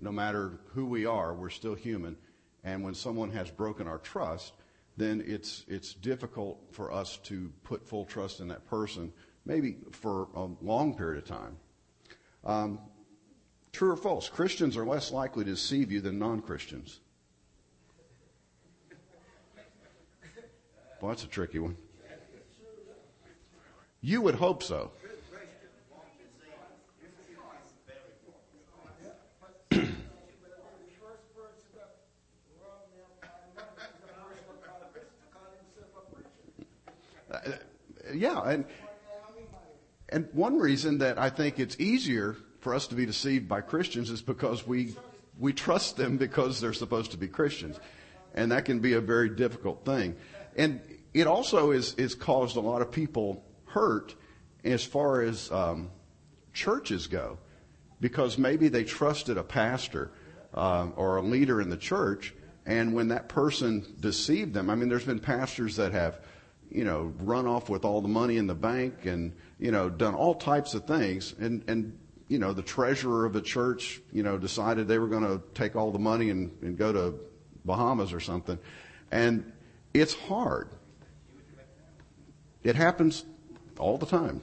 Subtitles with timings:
[0.00, 2.16] no matter who we are, we're still human.
[2.64, 4.52] And when someone has broken our trust,
[4.96, 9.12] then it's, it's difficult for us to put full trust in that person,
[9.46, 11.56] maybe for a long period of time.
[12.44, 12.80] Um,
[13.72, 14.28] true or false?
[14.28, 17.00] Christians are less likely to deceive you than non-Christians.
[21.00, 21.76] Well, that's a tricky one.
[24.02, 24.92] You would hope so.
[38.20, 38.64] Yeah, and
[40.10, 44.10] and one reason that I think it's easier for us to be deceived by Christians
[44.10, 44.94] is because we
[45.38, 47.80] we trust them because they're supposed to be Christians,
[48.34, 50.16] and that can be a very difficult thing.
[50.54, 50.80] And
[51.14, 54.14] it also is is caused a lot of people hurt
[54.64, 55.90] as far as um,
[56.52, 57.38] churches go,
[58.00, 60.10] because maybe they trusted a pastor
[60.52, 62.34] um, or a leader in the church,
[62.66, 66.20] and when that person deceived them, I mean, there's been pastors that have
[66.70, 70.14] you know, run off with all the money in the bank and, you know, done
[70.14, 71.34] all types of things.
[71.38, 75.24] And, and, you know, the treasurer of the church, you know, decided they were going
[75.24, 77.18] to take all the money and, and go to
[77.64, 78.58] Bahamas or something.
[79.10, 79.52] And
[79.92, 80.68] it's hard.
[82.62, 83.24] It happens
[83.78, 84.42] all the time.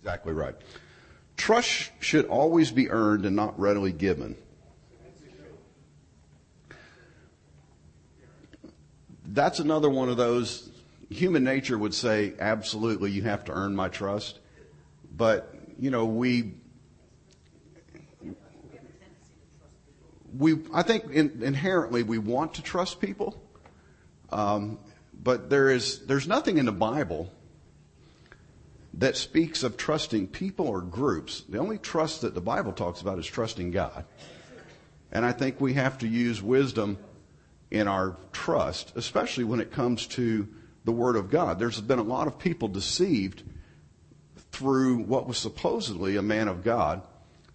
[0.00, 0.54] Exactly right.
[1.36, 4.36] Trust should always be earned and not readily given.
[9.26, 10.70] That's another one of those
[11.08, 14.40] human nature would say absolutely you have to earn my trust.
[15.16, 16.54] But you know we
[20.36, 23.40] we i think in, inherently we want to trust people.
[24.30, 24.78] Um,
[25.22, 27.32] but there is there's nothing in the bible
[28.94, 31.42] that speaks of trusting people or groups.
[31.48, 34.04] The only trust that the bible talks about is trusting god.
[35.12, 36.98] And i think we have to use wisdom
[37.70, 40.46] in our trust, especially when it comes to
[40.84, 41.58] the Word of God.
[41.58, 43.42] There's been a lot of people deceived
[44.52, 47.00] through what was supposedly a man of God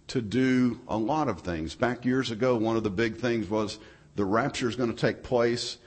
[0.08, 1.76] to do a lot of things.
[1.76, 3.78] Back years ago, one of the big things was
[4.16, 5.78] the rapture is going to take place,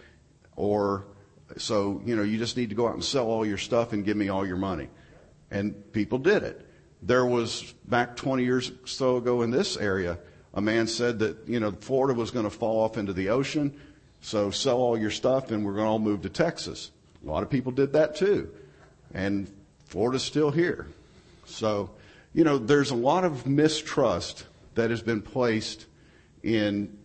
[0.56, 1.06] or
[1.58, 4.06] so, you know, you just need to go out and sell all your stuff and
[4.06, 4.88] give me all your money.
[5.52, 6.66] And people did it.
[7.02, 10.18] There was, back 20 years or so ago in this area,
[10.54, 13.78] a man said that, you know, Florida was going to fall off into the ocean.
[14.24, 16.92] So sell all your stuff and we're going to all move to Texas.
[17.24, 18.50] A lot of people did that too.
[19.14, 19.54] And
[19.86, 20.88] Florida's still here.
[21.46, 21.92] So,
[22.34, 24.46] you know, there's a lot of mistrust
[24.76, 25.88] that has been placed
[26.42, 26.98] in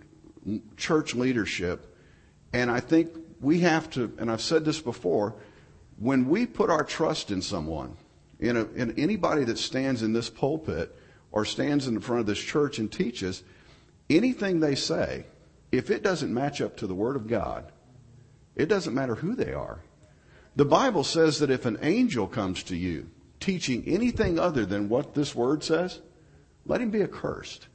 [0.76, 1.92] church leadership.
[2.52, 5.34] And I think we have to, and I've said this before,
[5.98, 7.96] when we put our trust in someone,
[8.38, 10.96] in, a, in anybody that stands in this pulpit
[11.32, 13.42] or stands in front of this church and teaches,
[14.08, 15.24] anything they say
[15.70, 17.70] if it doesn't match up to the Word of God,
[18.56, 19.80] it doesn't matter who they are.
[20.56, 23.08] The Bible says that if an angel comes to you
[23.40, 26.00] teaching anything other than what this Word says,
[26.66, 27.68] let him be accursed.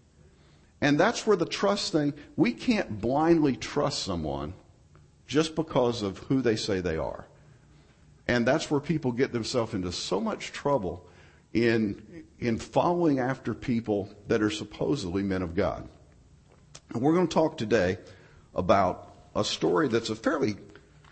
[0.81, 4.53] And that's where the trust thing, we can't blindly trust someone
[5.25, 7.25] just because of who they say they are.
[8.27, 11.07] And that's where people get themselves into so much trouble
[11.53, 15.87] in, in following after people that are supposedly men of God.
[16.89, 17.97] And we're going to talk today
[18.55, 20.55] about a story that's a fairly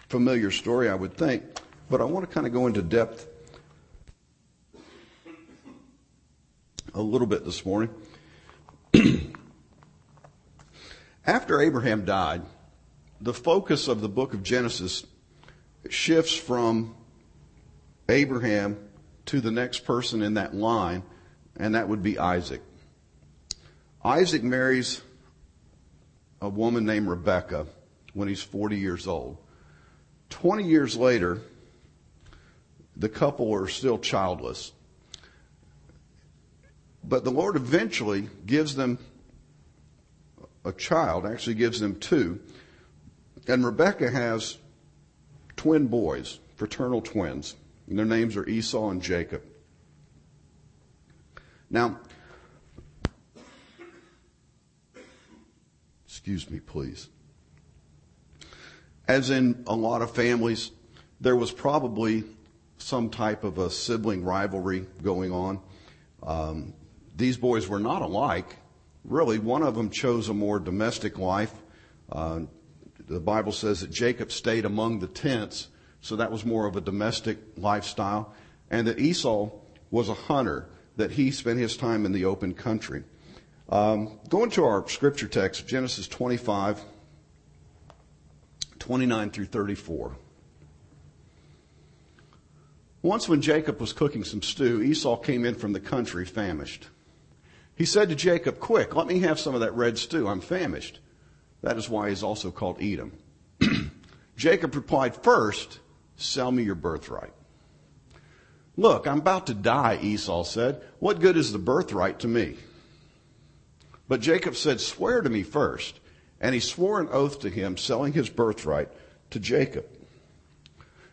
[0.09, 1.43] familiar story, I would think,
[1.89, 3.27] but I want to kind of go into depth
[6.93, 7.89] a little bit this morning.
[11.25, 12.41] After Abraham died,
[13.21, 15.05] the focus of the book of Genesis
[15.89, 16.95] shifts from
[18.09, 18.77] Abraham
[19.27, 21.03] to the next person in that line,
[21.55, 22.61] and that would be Isaac.
[24.03, 25.01] Isaac marries
[26.41, 27.67] a woman named Rebecca
[28.13, 29.37] when he's 40 years old.
[30.29, 31.39] 20 years later,
[32.95, 34.71] the couple are still childless.
[37.03, 38.97] But the Lord eventually gives them
[40.65, 42.39] a child, actually gives them two.
[43.47, 44.57] And Rebecca has
[45.55, 47.55] twin boys, fraternal twins.
[47.87, 49.43] And their names are Esau and Jacob.
[51.69, 51.99] Now,
[56.21, 57.09] Excuse me, please.
[59.07, 60.69] As in a lot of families,
[61.19, 62.23] there was probably
[62.77, 65.59] some type of a sibling rivalry going on.
[66.21, 66.75] Um,
[67.15, 68.55] these boys were not alike.
[69.03, 71.53] Really, one of them chose a more domestic life.
[72.11, 72.41] Uh,
[73.07, 75.69] the Bible says that Jacob stayed among the tents,
[76.01, 78.35] so that was more of a domestic lifestyle.
[78.69, 79.49] and that Esau
[79.89, 83.03] was a hunter, that he spent his time in the open country.
[83.71, 86.81] Um, going to our scripture text, Genesis 25,
[88.79, 90.11] 29 through 34.
[93.01, 96.87] Once when Jacob was cooking some stew, Esau came in from the country famished.
[97.73, 100.27] He said to Jacob, quick, let me have some of that red stew.
[100.27, 100.99] I'm famished.
[101.61, 103.13] That is why he's also called Edom.
[104.35, 105.79] Jacob replied, first,
[106.17, 107.33] sell me your birthright.
[108.75, 110.83] Look, I'm about to die, Esau said.
[110.99, 112.57] What good is the birthright to me?
[114.11, 115.97] But Jacob said, swear to me first.
[116.41, 118.89] And he swore an oath to him, selling his birthright
[119.29, 119.85] to Jacob.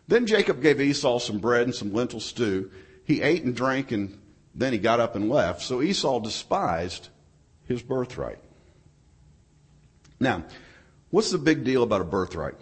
[0.09, 2.71] Then Jacob gave Esau some bread and some lentil stew.
[3.05, 4.19] He ate and drank and
[4.53, 5.61] then he got up and left.
[5.61, 7.07] So Esau despised
[7.69, 8.39] his birthright.
[10.19, 10.43] Now,
[11.09, 12.55] what's the big deal about a birthright?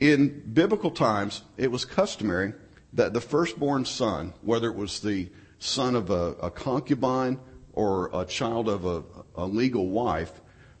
[0.00, 2.52] In biblical times, it was customary
[2.92, 7.40] that the firstborn son, whether it was the son of a, a concubine
[7.80, 9.02] or a child of a,
[9.34, 10.30] a legal wife,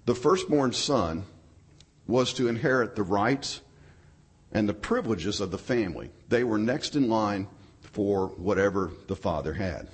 [0.04, 1.24] the firstborn son
[2.06, 3.62] was to inherit the rights
[4.52, 6.10] and the privileges of the family.
[6.28, 7.48] They were next in line
[7.80, 9.88] for whatever the father had.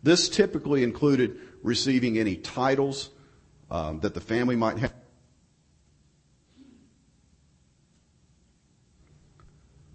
[0.00, 3.10] This typically included receiving any titles
[3.68, 4.94] um, that the family might have.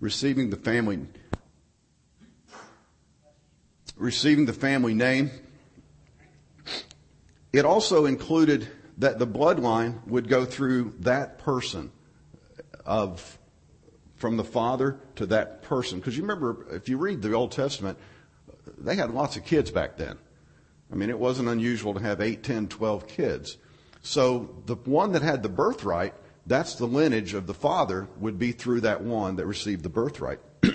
[0.01, 0.99] Receiving the family,
[3.97, 5.31] receiving the family name.
[7.51, 8.67] It also included
[8.97, 11.91] that the bloodline would go through that person
[12.85, 13.37] of
[14.15, 15.99] from the father to that person.
[15.99, 17.97] Because you remember, if you read the Old Testament,
[18.77, 20.17] they had lots of kids back then.
[20.91, 23.57] I mean, it wasn't unusual to have 8, 10, 12 kids.
[24.01, 26.13] So the one that had the birthright,
[26.45, 30.39] that's the lineage of the father, would be through that one that received the birthright.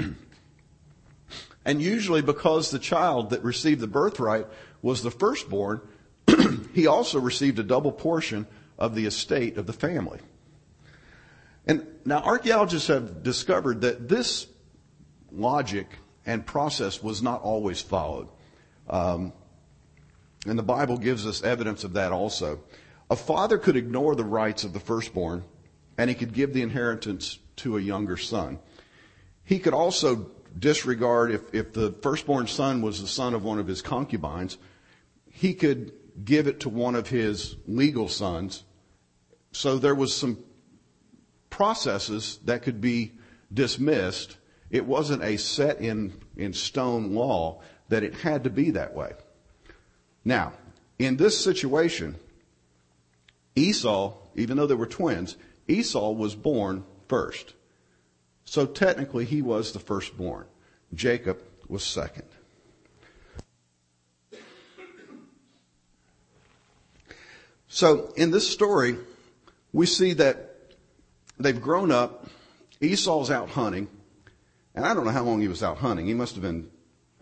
[1.64, 4.47] and usually because the child that received the birthright
[4.81, 5.81] was the firstborn,
[6.75, 8.47] he also received a double portion
[8.79, 10.19] of the estate of the family.
[11.67, 14.49] And now archaeologists have discovered that this
[15.31, 15.87] logic
[16.26, 18.29] and process was not always followed.
[18.88, 19.32] Um,
[20.47, 22.61] and the Bible gives us evidence of that also.
[23.11, 25.44] A father could ignore the rights of the firstborn
[25.97, 28.59] and he could give the inheritance to a younger son.
[29.44, 33.66] He could also disregard if, if the firstborn son was the son of one of
[33.66, 34.58] his concubines,
[35.31, 35.93] he could
[36.25, 38.64] give it to one of his legal sons.
[39.52, 40.38] So there was some
[41.50, 43.12] processes that could be
[43.52, 44.37] dismissed.
[44.70, 49.12] It wasn't a set in, in stone law that it had to be that way.
[50.25, 50.52] Now,
[50.99, 52.16] in this situation,
[53.54, 55.37] Esau, even though they were twins,
[55.69, 57.54] Esau was born first.
[58.52, 60.44] So technically he was the firstborn.
[60.93, 62.26] Jacob was second.
[67.66, 68.99] So in this story,
[69.72, 70.54] we see that
[71.38, 72.26] they've grown up.
[72.82, 73.88] Esau's out hunting.
[74.75, 76.06] And I don't know how long he was out hunting.
[76.06, 76.70] He must have been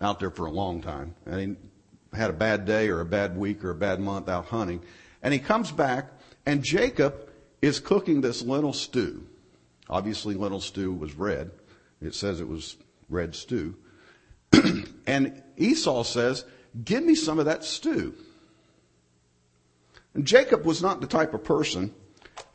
[0.01, 1.15] out there for a long time.
[1.27, 1.57] And
[2.13, 4.83] he had a bad day or a bad week or a bad month out hunting.
[5.23, 6.11] And he comes back
[6.45, 7.31] and Jacob
[7.63, 9.30] is cooking this lentil stew.
[9.91, 11.51] Obviously lentil stew was red.
[12.01, 12.77] It says it was
[13.09, 13.77] red stew.
[15.07, 16.45] and Esau says,
[16.85, 18.15] give me some of that stew.
[20.15, 21.93] And Jacob was not the type of person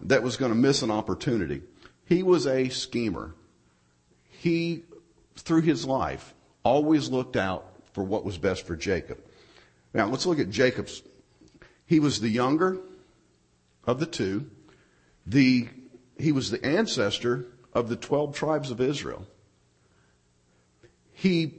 [0.02, 1.62] that was going to miss an opportunity.
[2.06, 3.36] He was a schemer.
[4.30, 4.84] He,
[5.36, 9.20] through his life, always looked out for what was best for Jacob.
[9.94, 11.02] Now let's look at Jacob's.
[11.86, 12.80] He was the younger
[13.86, 14.50] of the two.
[15.26, 15.68] The,
[16.18, 19.26] he was the ancestor of the 12 tribes of Israel.
[21.12, 21.56] He,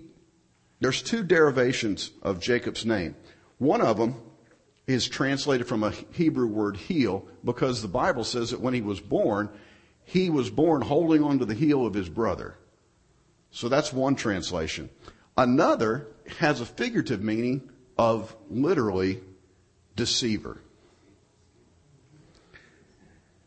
[0.80, 3.16] there's two derivations of Jacob's name.
[3.58, 4.16] One of them
[4.86, 9.00] is translated from a Hebrew word heel because the Bible says that when he was
[9.00, 9.48] born,
[10.04, 12.56] he was born holding onto the heel of his brother.
[13.50, 14.90] So that's one translation.
[15.36, 16.08] Another
[16.38, 19.20] has a figurative meaning of literally
[19.96, 20.60] deceiver.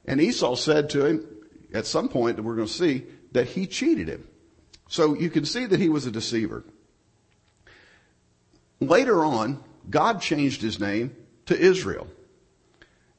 [0.09, 1.23] And Esau said to him
[1.71, 4.27] at some point that we're going to see that he cheated him.
[4.89, 6.63] So you can see that he was a deceiver.
[8.79, 12.07] Later on, God changed his name to Israel.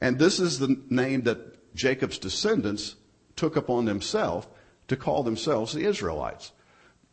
[0.00, 2.96] And this is the name that Jacob's descendants
[3.36, 4.48] took upon themselves
[4.88, 6.50] to call themselves the Israelites.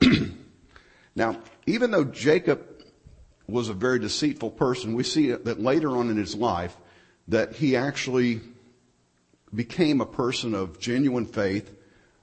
[1.16, 2.66] now, even though Jacob
[3.48, 6.76] was a very deceitful person, we see that later on in his life
[7.28, 8.42] that he actually
[9.54, 11.74] became a person of genuine faith,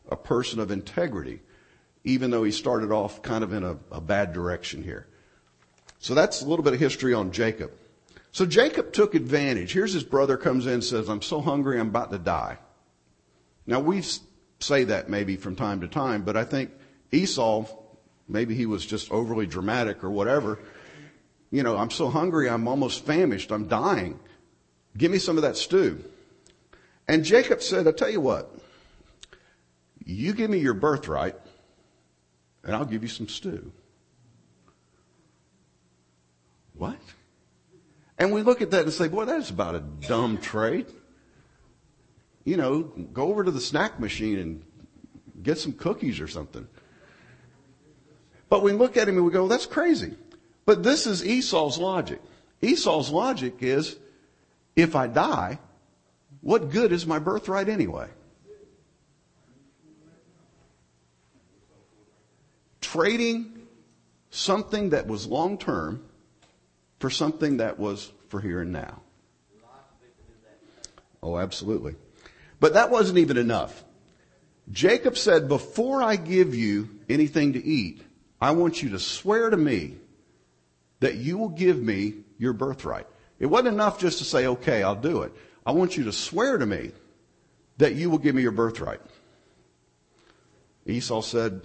[0.09, 1.40] a person of integrity.
[2.04, 5.07] even though he started off kind of in a, a bad direction here.
[5.99, 7.73] So that's a little bit of history on Jacob.
[8.31, 9.73] So Jacob took advantage.
[9.73, 12.59] Here's his brother comes in and says, I'm so hungry, I'm about to die.
[13.66, 14.02] Now we
[14.61, 16.71] say that maybe from time to time, but I think
[17.11, 17.64] Esau,
[18.28, 20.59] maybe he was just overly dramatic or whatever.
[21.50, 24.21] You know, I'm so hungry, I'm almost famished, I'm dying.
[24.99, 26.04] Give me some of that stew.
[27.06, 28.50] And Jacob said, I tell you what,
[30.04, 31.37] you give me your birthright
[32.62, 33.73] and I'll give you some stew.
[36.76, 36.99] What?
[38.18, 40.87] And we look at that and say, boy, that's about a dumb trade.
[42.44, 44.62] You know, go over to the snack machine and
[45.42, 46.66] get some cookies or something.
[48.49, 50.14] But we look at him and we go, that's crazy.
[50.64, 52.20] But this is Esau's logic.
[52.62, 53.96] Esau's logic is,
[54.76, 55.58] if I die,
[56.44, 58.06] what good is my birthright anyway?
[62.82, 63.66] Trading
[64.28, 66.04] something that was long term
[67.00, 69.00] for something that was for here and now.
[71.22, 71.94] Oh, absolutely.
[72.60, 73.82] But that wasn't even enough.
[74.70, 78.02] Jacob said, before I give you anything to eat,
[78.38, 79.96] I want you to swear to me
[81.00, 83.06] that you will give me your birthright.
[83.38, 85.32] It wasn't enough just to say, okay, I'll do it.
[85.66, 86.92] I want you to swear to me
[87.78, 89.00] that you will give me your birthright.
[90.87, 91.62] Esau said,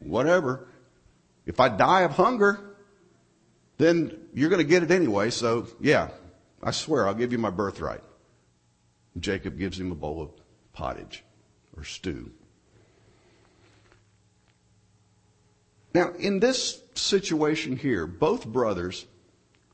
[0.00, 0.66] whatever.
[1.46, 2.58] If I die of hunger,
[3.78, 5.30] then you're going to get it anyway.
[5.30, 6.08] So yeah,
[6.62, 8.02] I swear I'll give you my birthright.
[9.18, 10.30] Jacob gives him a bowl of
[10.72, 11.22] pottage
[11.76, 12.32] or stew.
[15.94, 19.06] Now, in this situation here, both brothers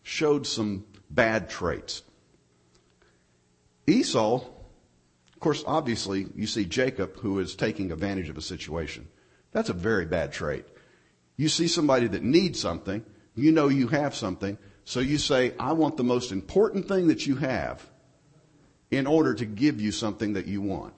[0.02, 2.02] showed some bad traits.
[3.90, 9.08] Esau, of course, obviously, you see Jacob who is taking advantage of a situation.
[9.52, 10.64] That's a very bad trait.
[11.36, 13.04] You see somebody that needs something,
[13.34, 17.26] you know you have something, so you say, I want the most important thing that
[17.26, 17.88] you have
[18.90, 20.94] in order to give you something that you want.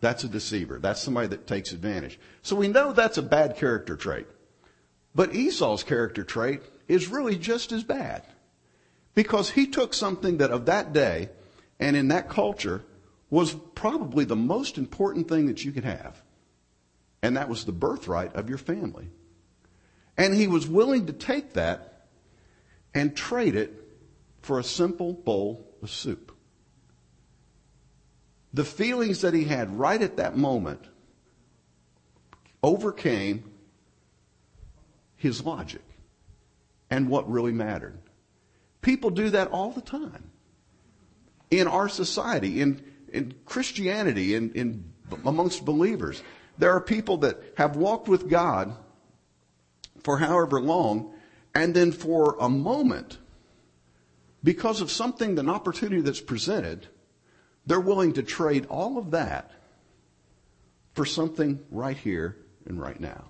[0.00, 0.78] That's a deceiver.
[0.78, 2.18] That's somebody that takes advantage.
[2.42, 4.26] So we know that's a bad character trait.
[5.14, 8.22] But Esau's character trait is really just as bad.
[9.14, 11.30] Because he took something that of that day
[11.80, 12.84] and in that culture
[13.30, 16.22] was probably the most important thing that you could have.
[17.22, 19.08] And that was the birthright of your family.
[20.16, 22.06] And he was willing to take that
[22.94, 23.72] and trade it
[24.42, 26.32] for a simple bowl of soup.
[28.52, 30.86] The feelings that he had right at that moment
[32.62, 33.50] overcame
[35.16, 35.82] his logic
[36.88, 37.98] and what really mattered.
[38.80, 40.30] People do that all the time
[41.58, 42.82] in our society, in,
[43.12, 44.92] in Christianity, in, in
[45.24, 46.22] amongst believers.
[46.58, 48.76] There are people that have walked with God
[50.02, 51.14] for however long,
[51.54, 53.18] and then for a moment,
[54.42, 56.86] because of something, an opportunity that's presented,
[57.66, 59.50] they're willing to trade all of that
[60.94, 63.24] for something right here and right now.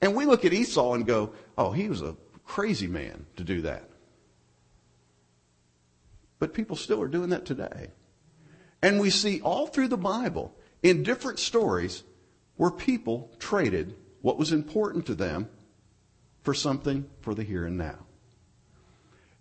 [0.00, 3.62] And we look at Esau and go, oh, he was a crazy man to do
[3.62, 3.88] that.
[6.42, 7.92] But people still are doing that today.
[8.82, 12.02] And we see all through the Bible, in different stories,
[12.56, 15.48] where people traded what was important to them
[16.42, 17.98] for something for the here and now.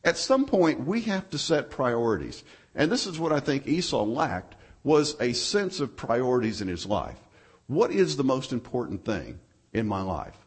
[0.03, 2.43] At some point, we have to set priorities.
[2.75, 4.53] And this is what I think Esau lacked
[4.83, 7.17] was a sense of priorities in his life.
[7.65, 9.39] What is the most important thing
[9.73, 10.37] in my life?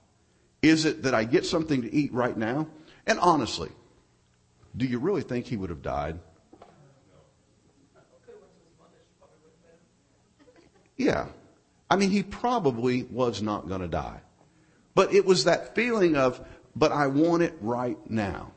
[0.62, 2.68] Is it that I get something to eat right now?
[3.08, 3.72] And honestly,
[4.76, 6.20] do you really think he would have died?
[10.96, 11.26] Yeah.
[11.90, 14.20] I mean, he probably was not going to die.
[14.94, 18.52] But it was that feeling of, but I want it right now.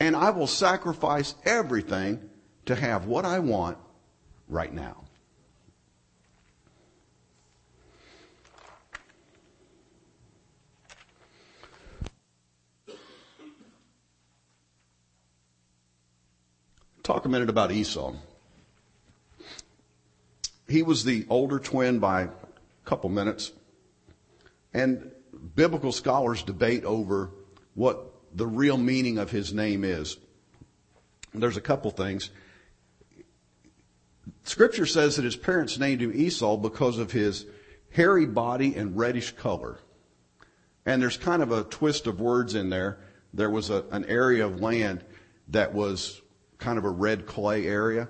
[0.00, 2.30] And I will sacrifice everything
[2.66, 3.78] to have what I want
[4.48, 5.04] right now.
[17.02, 18.14] Talk a minute about Esau.
[20.68, 22.28] He was the older twin by a
[22.84, 23.52] couple minutes.
[24.74, 25.10] And
[25.54, 27.30] biblical scholars debate over
[27.74, 30.18] what the real meaning of his name is.
[31.32, 32.30] There's a couple things.
[34.44, 37.46] Scripture says that his parents named him Esau because of his
[37.90, 39.78] hairy body and reddish color.
[40.84, 42.98] And there's kind of a twist of words in there.
[43.34, 45.04] There was a, an area of land
[45.48, 46.20] that was
[46.58, 48.08] kind of a red clay area,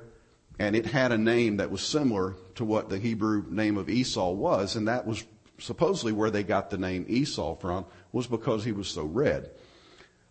[0.59, 4.31] and it had a name that was similar to what the Hebrew name of Esau
[4.33, 5.25] was, and that was
[5.59, 9.51] supposedly where they got the name Esau from, was because he was so red.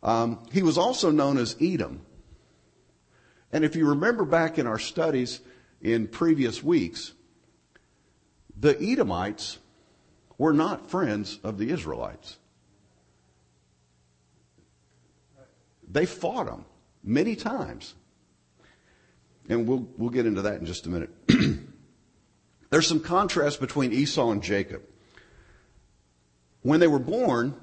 [0.03, 2.01] Um, he was also known as Edom.
[3.51, 5.39] And if you remember back in our studies
[5.81, 7.13] in previous weeks,
[8.59, 9.59] the Edomites
[10.37, 12.37] were not friends of the Israelites.
[15.89, 16.65] They fought them
[17.03, 17.95] many times.
[19.49, 21.09] And we'll, we'll get into that in just a minute.
[22.69, 24.81] There's some contrast between Esau and Jacob.
[26.61, 27.55] When they were born,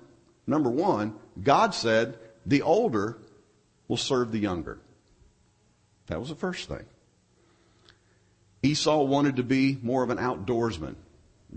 [0.47, 3.19] number one, God said, the older
[3.87, 4.79] will serve the younger.
[6.07, 6.85] That was the first thing.
[8.63, 10.95] Esau wanted to be more of an outdoorsman.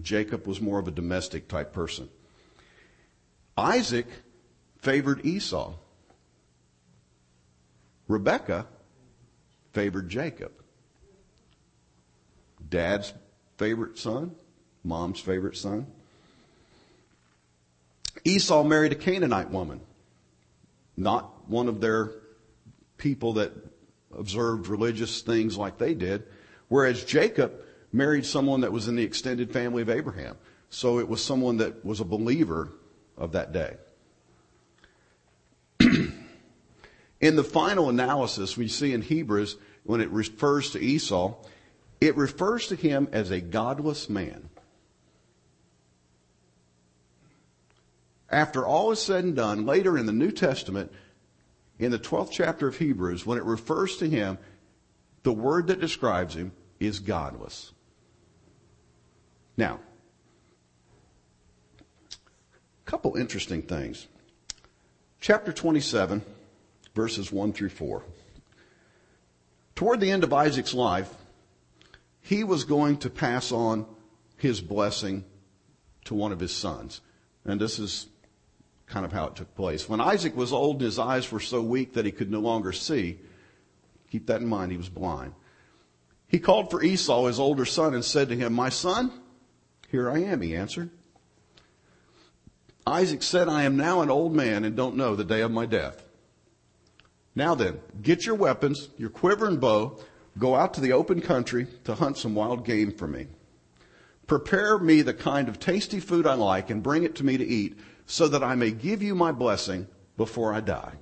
[0.02, 2.10] Jacob was more of a domestic type person.
[3.58, 4.08] Isaac
[4.82, 5.74] favored Esau.
[8.08, 8.68] Rebecca
[9.78, 10.52] favored Jacob.
[12.68, 13.14] Dad's
[13.60, 14.32] favorite son,
[14.84, 15.86] mom's favorite son.
[18.24, 19.80] Esau married a Canaanite woman,
[20.98, 22.10] not one of their
[22.98, 23.52] people that
[24.18, 26.24] observed religious things like they did,
[26.70, 27.54] whereas Jacob
[27.94, 30.38] married someone that was in the extended family of Abraham.
[30.72, 32.72] So it was someone that was a believer
[33.16, 33.78] of that day.
[37.20, 41.36] in the final analysis, we see in Hebrews, when it refers to Esau,
[42.00, 44.50] it refers to him as a godless man.
[48.30, 50.92] After all is said and done, later in the New Testament,
[51.80, 54.38] in the 12th chapter of Hebrews, when it refers to him,
[55.24, 57.72] the word that describes him is godless.
[59.56, 59.80] Now,
[62.12, 64.08] a couple interesting things.
[65.20, 66.22] Chapter 27,
[66.98, 68.04] verses 1 through 4.
[69.75, 71.13] Toward the end of Isaac's life,
[72.20, 73.86] he was going to pass on
[74.36, 75.24] his blessing
[76.06, 77.01] to one of his sons.
[77.46, 78.08] And this is
[78.88, 79.88] kind of how it took place.
[79.88, 82.72] When Isaac was old and his eyes were so weak that he could no longer
[82.72, 83.19] see,
[84.12, 85.34] keep that in mind, he was blind.
[86.28, 89.12] He called for Esau, his older son, and said to him, My son,
[89.89, 90.89] here I am, he answered.
[92.88, 95.67] Isaac said, I am now an old man and don't know the day of my
[95.67, 96.07] death.
[97.38, 100.00] Now then, get your weapons, your quiver and bow,
[100.39, 103.28] go out to the open country to hunt some wild game for me.
[104.26, 107.45] Prepare me the kind of tasty food I like and bring it to me to
[107.45, 109.86] eat so that I may give you my blessing
[110.17, 110.95] before I die.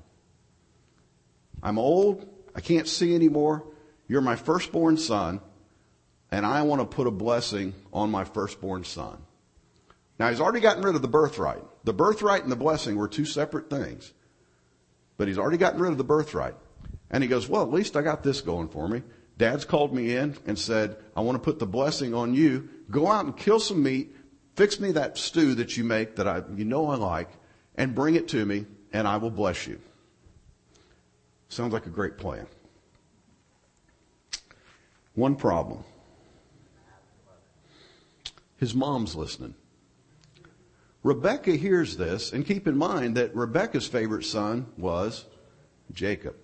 [1.64, 2.28] I'm old.
[2.54, 3.64] I can't see anymore.
[4.10, 5.40] You're my firstborn son,
[6.32, 9.20] and I want to put a blessing on my firstborn son.
[10.20, 11.64] Now, he's already gotten rid of the birthright.
[11.86, 14.12] The birthright and the blessing were two separate things.
[15.18, 16.56] But he's already gotten rid of the birthright.
[17.10, 19.04] And he goes, Well, at least I got this going for me.
[19.38, 22.70] Dad's called me in and said, I want to put the blessing on you.
[22.90, 24.16] Go out and kill some meat,
[24.56, 27.30] Fix me that stew that you make that I, you know I like
[27.76, 29.80] and bring it to me and I will bless you.
[31.50, 32.48] Sounds like a great plan.
[35.14, 35.84] One problem.
[38.58, 39.56] His mom's listening.
[41.06, 45.26] Rebecca hears this, and keep in mind that Rebecca's favorite son was
[45.94, 46.36] Jacob.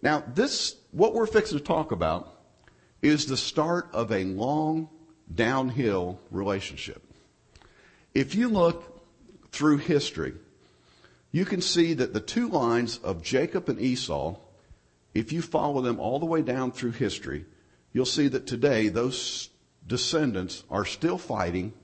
[0.00, 2.40] Now, this, what we're fixing to talk about,
[3.02, 4.88] is the start of a long
[5.34, 7.04] downhill relationship.
[8.14, 9.04] If you look
[9.52, 10.32] through history,
[11.32, 14.36] you can see that the two lines of Jacob and Esau,
[15.12, 17.44] if you follow them all the way down through history,
[17.92, 19.50] you'll see that today those
[19.86, 21.74] descendants are still fighting,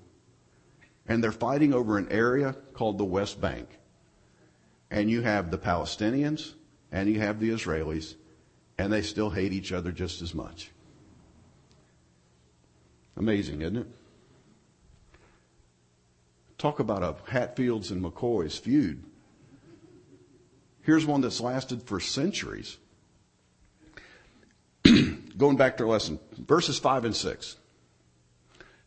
[1.08, 3.68] and they're fighting over an area called the West Bank.
[4.90, 6.54] And you have the Palestinians
[6.92, 8.14] and you have the Israelis,
[8.78, 10.70] and they still hate each other just as much.
[13.16, 13.86] Amazing, isn't it?
[16.58, 19.02] Talk about a Hatfields and McCoys feud.
[20.82, 22.78] Here's one that's lasted for centuries.
[25.36, 27.56] Going back to our lesson, verses 5 and 6.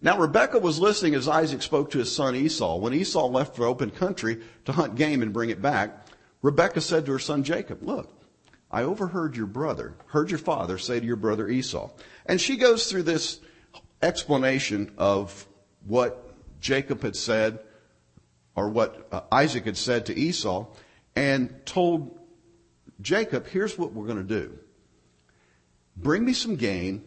[0.02, 2.78] Now Rebekah was listening as Isaac spoke to his son Esau.
[2.78, 6.08] When Esau left for open country to hunt game and bring it back,
[6.42, 8.10] Rebekah said to her son Jacob, Look,
[8.72, 11.90] I overheard your brother, heard your father say to your brother Esau.
[12.26, 13.40] And she goes through this
[14.02, 15.46] explanation of
[15.86, 17.60] what Jacob had said
[18.56, 20.68] or what uh, Isaac had said to Esau
[21.16, 22.18] and told
[23.02, 24.58] Jacob, here's what we're going to do.
[25.98, 27.04] Bring me some game.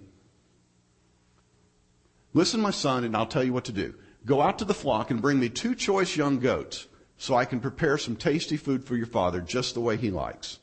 [2.35, 3.95] Listen, my son, and I'll tell you what to do.
[4.25, 6.87] Go out to the flock and bring me two choice young goats
[7.19, 10.59] so I can prepare some tasty food for your father just the way he likes.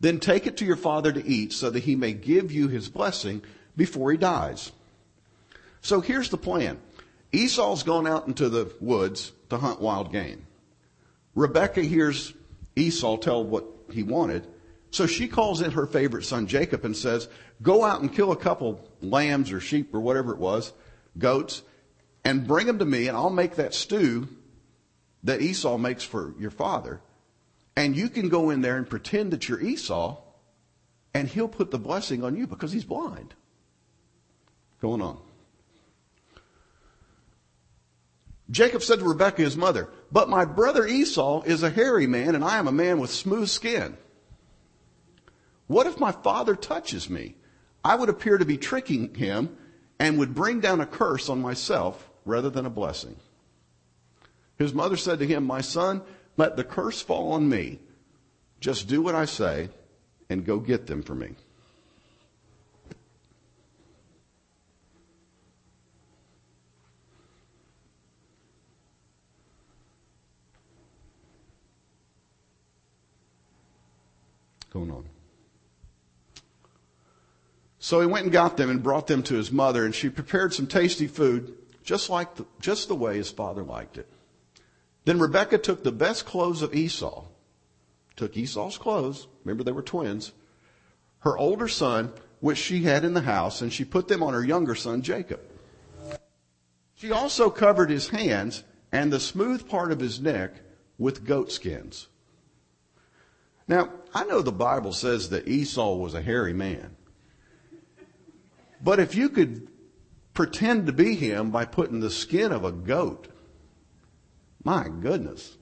[0.00, 2.88] Then take it to your father to eat so that he may give you his
[2.88, 3.42] blessing
[3.76, 4.72] before he dies.
[5.80, 6.80] So here's the plan.
[7.32, 10.46] Esau's gone out into the woods to hunt wild game.
[11.34, 12.32] Rebecca hears
[12.74, 14.46] Esau tell what he wanted.
[14.90, 17.28] So she calls in her favorite son Jacob and says,
[17.60, 20.72] go out and kill a couple lambs or sheep or whatever it was,
[21.18, 21.62] goats,
[22.24, 24.28] and bring them to me and I'll make that stew
[25.24, 27.00] that Esau makes for your father.
[27.76, 30.20] And you can go in there and pretend that you're Esau
[31.14, 33.34] and he'll put the blessing on you because he's blind.
[34.80, 35.18] Going on.
[38.50, 42.44] Jacob said to Rebekah, his mother, but my brother Esau is a hairy man and
[42.44, 43.96] I am a man with smooth skin.
[45.66, 47.36] What if my father touches me?
[47.84, 49.56] I would appear to be tricking him
[49.98, 53.16] and would bring down a curse on myself rather than a blessing.
[54.56, 56.02] His mother said to him, my son,
[56.36, 57.78] let the curse fall on me.
[58.60, 59.70] Just do what I say
[60.28, 61.30] and go get them for me.
[74.70, 75.17] Going on.
[77.88, 80.52] So he went and got them and brought them to his mother, and she prepared
[80.52, 84.06] some tasty food, just like the, just the way his father liked it.
[85.06, 87.24] Then Rebekah took the best clothes of Esau,
[88.14, 90.32] took Esau's clothes, remember they were twins,
[91.20, 94.44] her older son, which she had in the house, and she put them on her
[94.44, 95.40] younger son Jacob.
[96.94, 100.56] She also covered his hands and the smooth part of his neck
[100.98, 102.08] with goat skins.
[103.66, 106.96] Now, I know the Bible says that Esau was a hairy man.
[108.82, 109.68] But if you could
[110.34, 113.28] pretend to be him by putting the skin of a goat,
[114.62, 115.56] my goodness.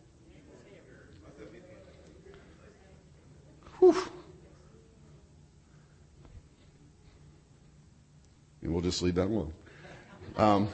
[3.79, 3.97] Whew.
[8.63, 9.53] And we'll just leave that alone.
[10.37, 10.69] Um,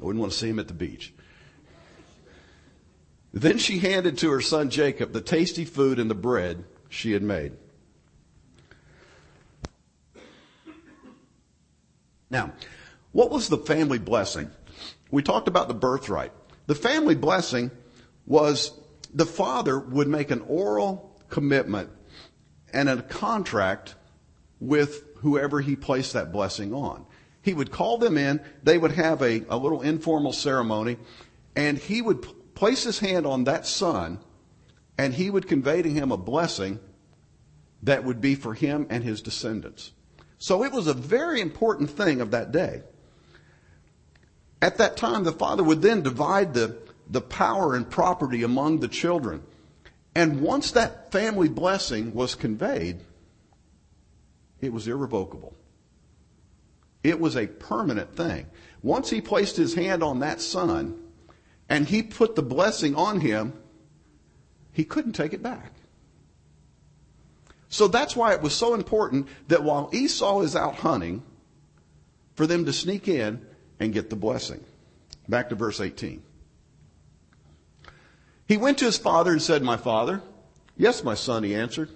[0.00, 1.12] I wouldn't want to see him at the beach.
[3.32, 7.22] Then she handed to her son Jacob the tasty food and the bread she had
[7.22, 7.52] made.
[12.30, 12.52] Now,
[13.12, 14.50] what was the family blessing?
[15.10, 16.32] We talked about the birthright.
[16.66, 17.70] The family blessing
[18.26, 18.78] was
[19.14, 21.90] the father would make an oral commitment
[22.72, 23.94] and a contract
[24.60, 27.06] with whoever he placed that blessing on.
[27.42, 30.98] He would call them in, they would have a, a little informal ceremony,
[31.56, 34.18] and he would p- place his hand on that son,
[34.98, 36.80] and he would convey to him a blessing
[37.82, 39.92] that would be for him and his descendants.
[40.38, 42.82] So it was a very important thing of that day.
[44.62, 48.88] At that time, the father would then divide the, the power and property among the
[48.88, 49.42] children.
[50.14, 53.00] And once that family blessing was conveyed,
[54.60, 55.54] it was irrevocable.
[57.04, 58.46] It was a permanent thing.
[58.82, 61.00] Once he placed his hand on that son
[61.68, 63.52] and he put the blessing on him,
[64.72, 65.72] he couldn't take it back.
[67.68, 71.22] So that's why it was so important that while Esau is out hunting,
[72.38, 73.44] for them to sneak in
[73.80, 74.64] and get the blessing.
[75.28, 76.22] Back to verse 18.
[78.46, 80.22] He went to his father and said, My father.
[80.76, 81.90] Yes, my son, he answered.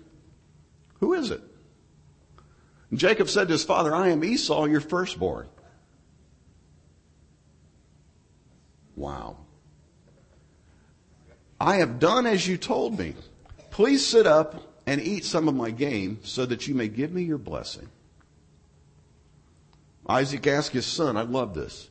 [0.98, 1.40] Who is it?
[2.90, 5.46] And Jacob said to his father, I am Esau, your firstborn.
[8.96, 9.36] Wow.
[11.60, 13.14] I have done as you told me.
[13.70, 17.22] Please sit up and eat some of my game so that you may give me
[17.22, 17.88] your blessing.
[20.08, 21.88] Isaac asked his son, I love this.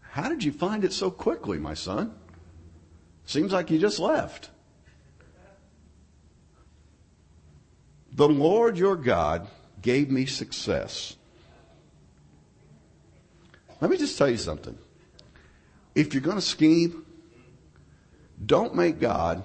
[0.00, 2.14] How did you find it so quickly, my son?
[3.24, 4.50] Seems like you just left.
[8.12, 9.48] The Lord your God
[9.80, 11.16] gave me success.
[13.80, 14.76] Let me just tell you something.
[15.94, 17.04] If you're going to scheme,
[18.44, 19.42] don't make God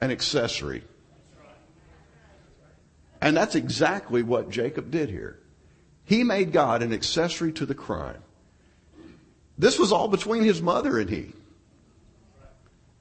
[0.00, 0.82] an accessory.
[3.20, 5.38] And that's exactly what Jacob did here.
[6.04, 8.22] He made God an accessory to the crime.
[9.58, 11.32] This was all between his mother and he.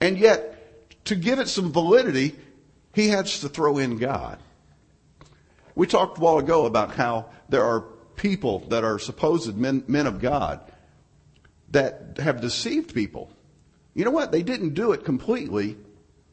[0.01, 2.35] And yet, to give it some validity,
[2.93, 4.39] he has to throw in God.
[5.75, 7.81] We talked a while ago about how there are
[8.15, 10.59] people that are supposed men, men of God
[11.69, 13.29] that have deceived people.
[13.93, 14.31] You know what?
[14.31, 15.77] They didn't do it completely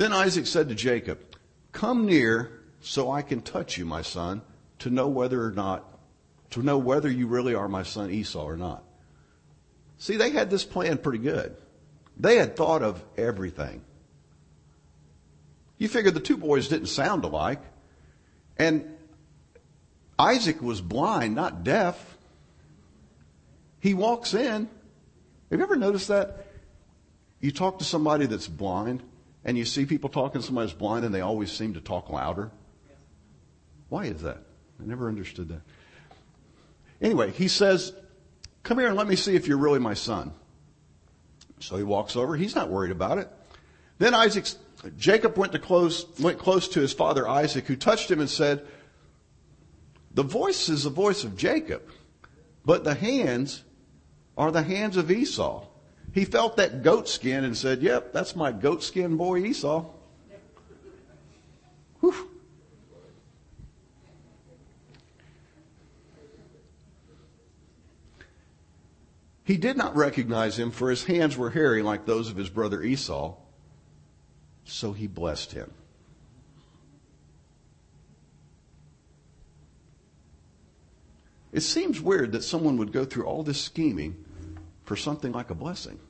[0.00, 1.20] Then Isaac said to Jacob,
[1.72, 4.40] Come near so I can touch you, my son,
[4.78, 5.84] to know whether or not,
[6.52, 8.82] to know whether you really are my son Esau or not.
[9.98, 11.54] See, they had this plan pretty good.
[12.16, 13.82] They had thought of everything.
[15.76, 17.60] You figure the two boys didn't sound alike.
[18.56, 18.96] And
[20.18, 22.16] Isaac was blind, not deaf.
[23.80, 24.66] He walks in.
[25.50, 26.46] Have you ever noticed that?
[27.40, 29.02] You talk to somebody that's blind,
[29.44, 32.50] and you see people talking somebody's blind, and they always seem to talk louder.
[33.88, 34.42] Why is that?
[34.80, 35.62] I never understood that.
[37.00, 37.92] Anyway, he says,
[38.62, 40.32] Come here and let me see if you're really my son.
[41.60, 42.36] So he walks over.
[42.36, 43.28] He's not worried about it.
[43.98, 44.46] Then Isaac,
[44.96, 48.66] Jacob went to close, went close to his father Isaac, who touched him and said,
[50.12, 51.82] The voice is the voice of Jacob,
[52.64, 53.62] but the hands
[54.36, 55.66] are the hands of Esau.
[56.12, 59.86] He felt that goat skin and said, Yep, that's my goat skin boy Esau.
[62.00, 62.28] Whew.
[69.44, 72.82] He did not recognize him, for his hands were hairy like those of his brother
[72.82, 73.36] Esau.
[74.64, 75.72] So he blessed him.
[81.52, 84.24] It seems weird that someone would go through all this scheming
[84.90, 86.00] for something like a blessing.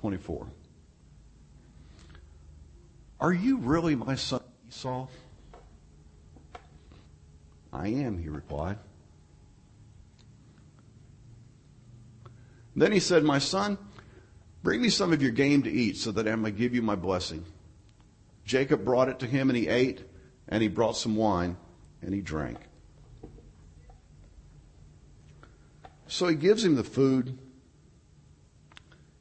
[0.00, 0.44] 24.
[3.20, 5.06] Are you really my son Esau?
[7.72, 8.78] I am, he replied.
[12.74, 13.78] Then he said, My son,
[14.64, 16.96] bring me some of your game to eat so that I may give you my
[16.96, 17.44] blessing.
[18.44, 20.02] Jacob brought it to him and he ate,
[20.48, 21.56] and he brought some wine
[22.02, 22.58] and he drank.
[26.10, 27.38] So he gives him the food.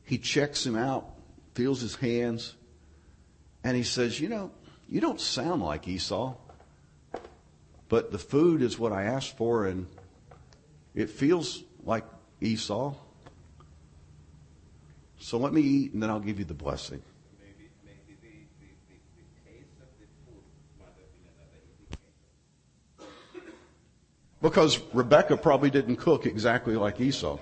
[0.03, 1.07] He checks him out,
[1.53, 2.55] feels his hands,
[3.63, 4.51] and he says, You know,
[4.89, 6.33] you don't sound like Esau,
[7.89, 9.85] but the food is what I asked for, and
[10.95, 12.05] it feels like
[12.41, 12.95] Esau.
[15.19, 17.03] So let me eat, and then I'll give you the blessing.
[17.39, 20.41] Maybe, maybe the, the, the, the taste of the food
[20.79, 22.09] might have been another indication.
[24.41, 27.37] Because Rebecca probably didn't cook exactly like Esau.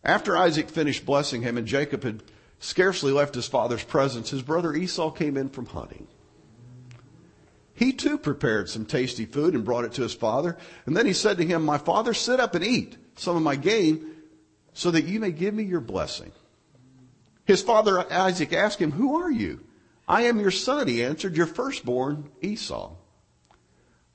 [0.02, 2.24] After Isaac finished blessing him and Jacob had
[2.58, 6.08] scarcely left his father's presence, his brother Esau came in from hunting.
[7.74, 10.56] He too prepared some tasty food and brought it to his father.
[10.84, 13.54] And then he said to him, My father, sit up and eat some of my
[13.54, 14.16] game
[14.72, 16.32] so that you may give me your blessing.
[17.44, 19.60] His father Isaac asked him, Who are you?
[20.06, 22.94] I am your son, he answered, your firstborn, Esau.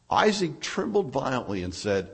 [0.10, 2.10] Isaac trembled violently and said,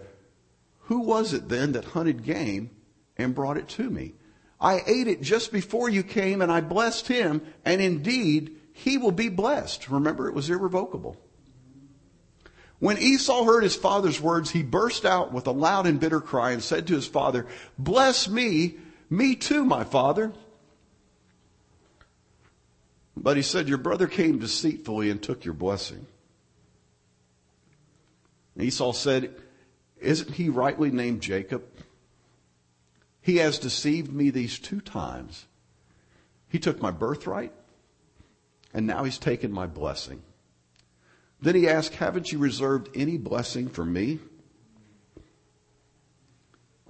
[0.82, 2.70] Who was it then that hunted game
[3.18, 4.14] and brought it to me?
[4.60, 9.12] I ate it just before you came and I blessed him, and indeed he will
[9.12, 9.90] be blessed.
[9.90, 11.18] Remember, it was irrevocable.
[12.80, 16.52] When Esau heard his father's words, he burst out with a loud and bitter cry
[16.52, 18.76] and said to his father, Bless me,
[19.10, 20.34] me too, my father.
[23.16, 26.06] But he said, Your brother came deceitfully and took your blessing.
[28.60, 29.34] Esau said,
[30.00, 31.64] Isn't he rightly named Jacob?
[33.22, 35.46] He has deceived me these two times.
[36.48, 37.52] He took my birthright,
[38.74, 40.22] and now he's taken my blessing.
[41.42, 44.20] Then he asked, Haven't you reserved any blessing for me?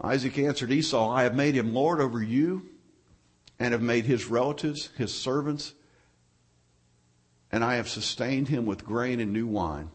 [0.02, 2.70] Isaac answered Esau, I have made him Lord over you
[3.58, 5.74] and have made his relatives his servants,
[7.56, 9.90] and I have sustained him with grain and new wine.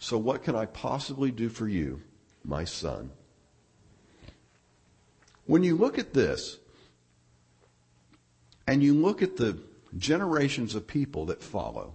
[0.00, 2.02] So what can I possibly do for you,
[2.44, 3.12] my son?
[5.46, 6.58] When you look at this,
[8.66, 9.60] and you look at the
[9.98, 11.92] generations of people that follow,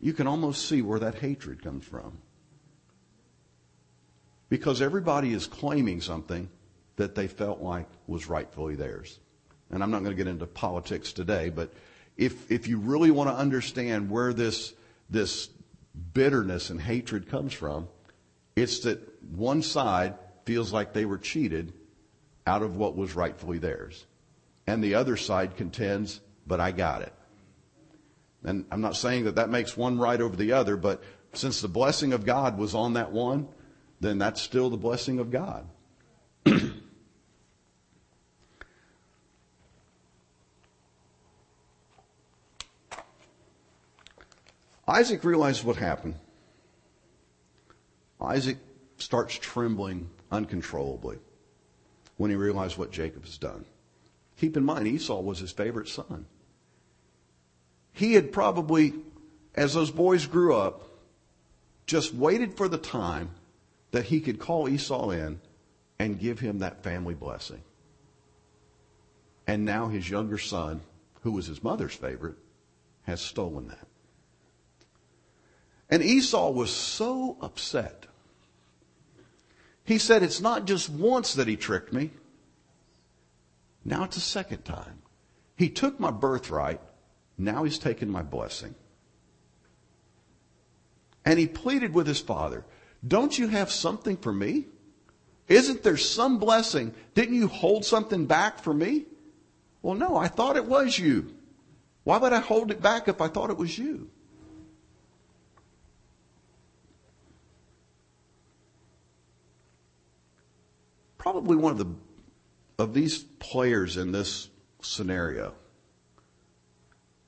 [0.00, 2.18] you can almost see where that hatred comes from.
[4.48, 6.50] Because everybody is claiming something
[6.96, 9.20] that they felt like was rightfully theirs.
[9.70, 11.72] And I'm not going to get into politics today, but
[12.18, 14.74] if, if you really want to understand where this,
[15.08, 15.48] this
[16.12, 17.88] bitterness and hatred comes from,
[18.56, 19.00] it's that
[19.30, 21.72] one side feels like they were cheated
[22.46, 24.04] out of what was rightfully theirs.
[24.66, 27.12] And the other side contends, but I got it.
[28.44, 31.02] And I'm not saying that that makes one right over the other, but
[31.34, 33.48] since the blessing of God was on that one,
[34.00, 35.66] then that's still the blessing of God.
[44.88, 46.14] Isaac realizes what happened.
[48.20, 48.56] Isaac
[48.96, 51.18] starts trembling uncontrollably
[52.16, 53.66] when he realizes what Jacob has done.
[54.38, 56.24] Keep in mind, Esau was his favorite son.
[57.92, 58.94] He had probably,
[59.54, 60.88] as those boys grew up,
[61.86, 63.30] just waited for the time
[63.90, 65.40] that he could call Esau in
[65.98, 67.62] and give him that family blessing.
[69.46, 70.80] And now his younger son,
[71.22, 72.36] who was his mother's favorite,
[73.02, 73.87] has stolen that.
[75.90, 78.06] And Esau was so upset.
[79.84, 82.10] He said, It's not just once that he tricked me.
[83.84, 85.02] Now it's a second time.
[85.56, 86.80] He took my birthright.
[87.38, 88.74] Now he's taken my blessing.
[91.24, 92.64] And he pleaded with his father,
[93.06, 94.66] Don't you have something for me?
[95.48, 96.94] Isn't there some blessing?
[97.14, 99.06] Didn't you hold something back for me?
[99.80, 101.34] Well, no, I thought it was you.
[102.04, 104.10] Why would I hold it back if I thought it was you?
[111.18, 111.88] Probably one of the
[112.78, 114.48] of these players in this
[114.80, 115.52] scenario.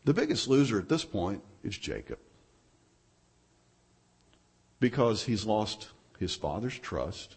[0.05, 2.19] The biggest loser at this point is Jacob.
[4.79, 7.37] Because he's lost his father's trust.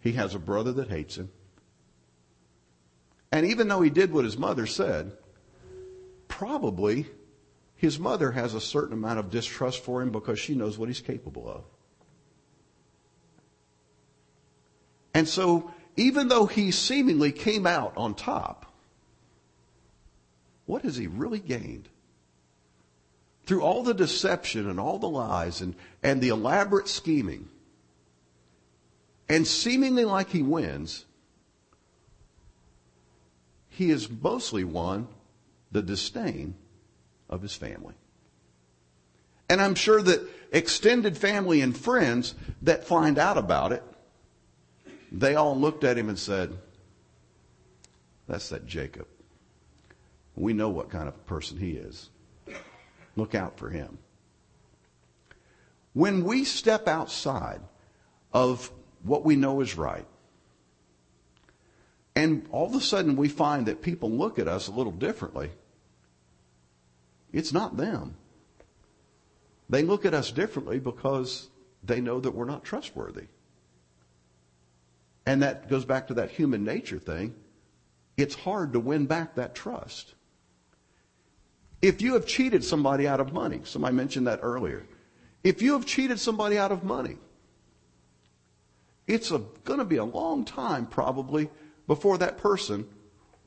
[0.00, 1.30] He has a brother that hates him.
[3.32, 5.12] And even though he did what his mother said,
[6.26, 7.06] probably
[7.76, 11.00] his mother has a certain amount of distrust for him because she knows what he's
[11.00, 11.64] capable of.
[15.14, 18.66] And so, even though he seemingly came out on top,
[20.66, 21.88] what has he really gained?
[23.44, 27.48] Through all the deception and all the lies and, and the elaborate scheming,
[29.28, 31.04] and seemingly like he wins,
[33.68, 35.08] he has mostly won
[35.72, 36.54] the disdain
[37.28, 37.94] of his family.
[39.48, 40.20] And I'm sure that
[40.52, 43.82] extended family and friends that find out about it
[45.12, 46.56] they all looked at him and said,
[48.28, 49.06] That's that Jacob.
[50.36, 52.10] We know what kind of person he is.
[53.16, 53.98] Look out for him.
[55.92, 57.60] When we step outside
[58.32, 58.70] of
[59.02, 60.06] what we know is right,
[62.14, 65.50] and all of a sudden we find that people look at us a little differently,
[67.32, 68.14] it's not them.
[69.68, 71.48] They look at us differently because
[71.82, 73.26] they know that we're not trustworthy.
[75.26, 77.34] And that goes back to that human nature thing.
[78.16, 80.14] It's hard to win back that trust.
[81.82, 84.86] If you have cheated somebody out of money, somebody mentioned that earlier.
[85.42, 87.16] If you have cheated somebody out of money,
[89.06, 91.48] it's going to be a long time probably
[91.86, 92.86] before that person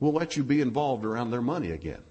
[0.00, 2.02] will let you be involved around their money again.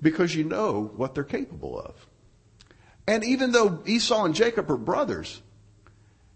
[0.00, 2.06] Because you know what they're capable of.
[3.06, 5.40] And even though Esau and Jacob are brothers,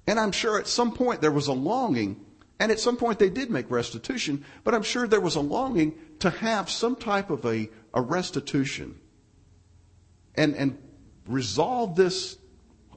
[0.07, 2.25] and I'm sure at some point there was a longing,
[2.59, 5.95] and at some point they did make restitution, but I'm sure there was a longing
[6.21, 8.99] to have some type of a, a restitution
[10.35, 10.79] and, and
[11.27, 12.39] resolve this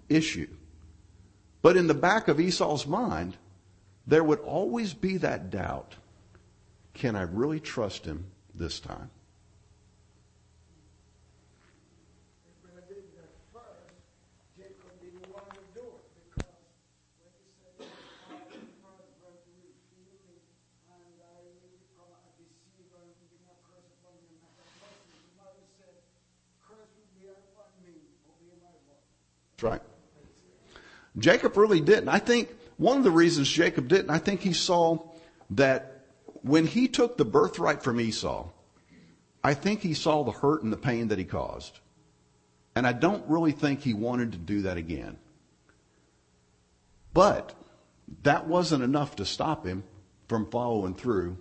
[0.09, 0.49] issue.
[1.61, 3.37] But in the back of Esau's mind
[4.05, 5.95] there would always be that doubt.
[6.93, 9.09] Can I really trust him this time?
[12.61, 13.95] But I think at first,
[14.59, 16.51] Jacob didn't want to do it because
[17.23, 17.87] when he said,
[18.27, 20.35] I am first going to refuse me
[20.91, 24.67] and I will become a deceiver and will bring a curse upon me and not
[24.67, 25.15] a blessing.
[25.15, 25.95] The mother said,
[26.59, 28.99] curse will be upon me, obey my word.
[29.55, 29.83] That's right.
[31.23, 32.09] Jacob really didn't.
[32.09, 34.99] I think one of the reasons Jacob didn't, I think he saw
[35.51, 36.01] that
[36.41, 38.49] when he took the birthright from Esau,
[39.41, 41.79] I think he saw the hurt and the pain that he caused.
[42.75, 45.17] And I don't really think he wanted to do that again.
[47.13, 47.55] But
[48.23, 49.85] that wasn't enough to stop him
[50.27, 51.37] from following through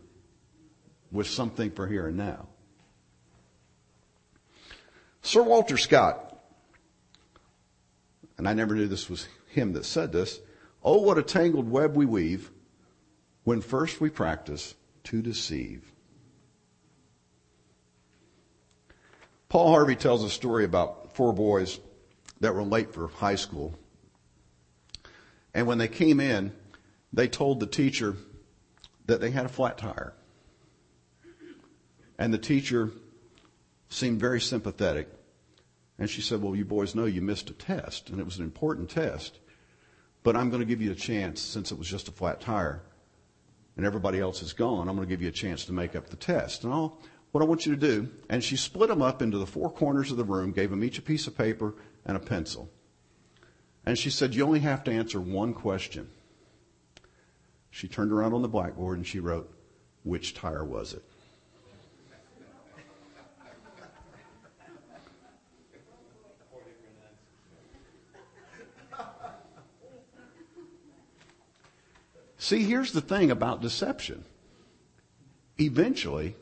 [1.11, 2.47] with something for here and now.
[5.23, 6.39] Sir Walter Scott,
[8.39, 10.41] and I never knew this was him that said this,
[10.83, 12.51] oh, what a tangled web we weave
[13.45, 14.75] when first we practice
[15.05, 15.93] to deceive.
[19.49, 21.79] Paul Harvey tells a story about four boys
[22.41, 23.79] that were late for high school.
[25.55, 26.53] And when they came in,
[27.13, 28.17] they told the teacher
[29.07, 30.15] that they had a flat tire.
[32.19, 32.91] And the teacher
[33.91, 35.09] seemed very sympathetic.
[36.03, 38.43] And she said, Well, you boys know you missed a test, and it was an
[38.43, 39.39] important test.
[40.25, 42.83] But I'm going to give you a chance, since it was just a flat tire,
[43.77, 46.09] and everybody else is gone, I'm going to give you a chance to make up
[46.09, 46.65] the test.
[46.65, 47.01] And all,
[47.31, 50.11] what I want you to do, and she split them up into the four corners
[50.11, 51.73] of the room, gave them each a piece of paper
[52.05, 52.69] and a pencil.
[53.87, 56.11] And she said, You only have to answer one question.
[57.71, 59.57] She turned around on the blackboard and she wrote,
[60.03, 61.05] Which tire was it?
[72.43, 74.25] See, here's the thing about deception.
[75.61, 76.35] Eventually,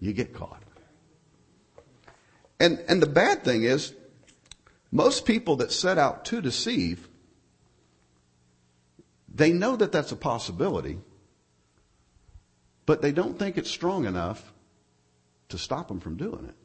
[0.00, 0.62] you get caught.
[2.58, 3.92] And, and the bad thing is,
[4.90, 7.06] most people that set out to deceive,
[9.28, 11.00] they know that that's a possibility,
[12.86, 14.54] but they don't think it's strong enough
[15.50, 16.56] to stop them from doing it.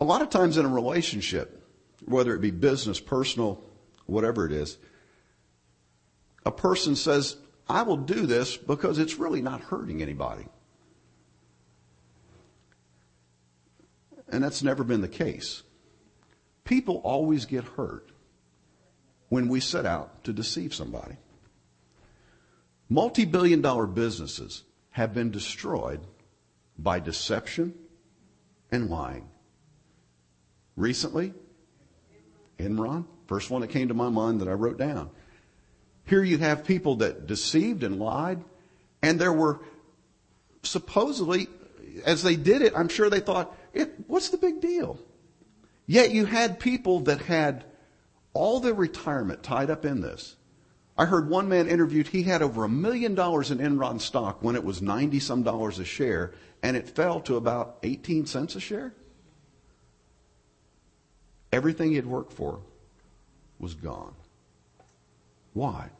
[0.00, 1.64] A lot of times in a relationship,
[2.06, 3.62] whether it be business, personal,
[4.10, 4.76] whatever it is,
[6.44, 7.36] a person says,
[7.68, 10.46] I will do this because it's really not hurting anybody.
[14.28, 15.62] And that's never been the case.
[16.64, 18.10] People always get hurt
[19.28, 21.16] when we set out to deceive somebody.
[22.88, 26.00] Multi billion dollar businesses have been destroyed
[26.78, 27.74] by deception
[28.70, 29.28] and lying.
[30.76, 31.32] Recently,
[32.58, 35.08] Enron, first one that came to my mind that I wrote down.
[36.04, 38.42] Here you have people that deceived and lied,
[39.02, 39.60] and there were
[40.64, 41.46] supposedly,
[42.04, 43.56] as they did it, I'm sure they thought,
[44.08, 44.98] what's the big deal?
[45.86, 47.64] Yet you had people that had
[48.32, 50.34] all their retirement tied up in this.
[50.98, 54.56] I heard one man interviewed, he had over a million dollars in Enron stock when
[54.56, 56.32] it was 90 some dollars a share,
[56.64, 58.92] and it fell to about 18 cents a share.
[61.52, 62.58] Everything he had worked for
[63.60, 64.14] was gone.
[65.52, 65.90] Why?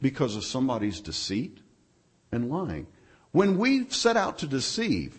[0.00, 1.58] Because of somebody's deceit
[2.30, 2.86] and lying.
[3.32, 5.16] When we set out to deceive,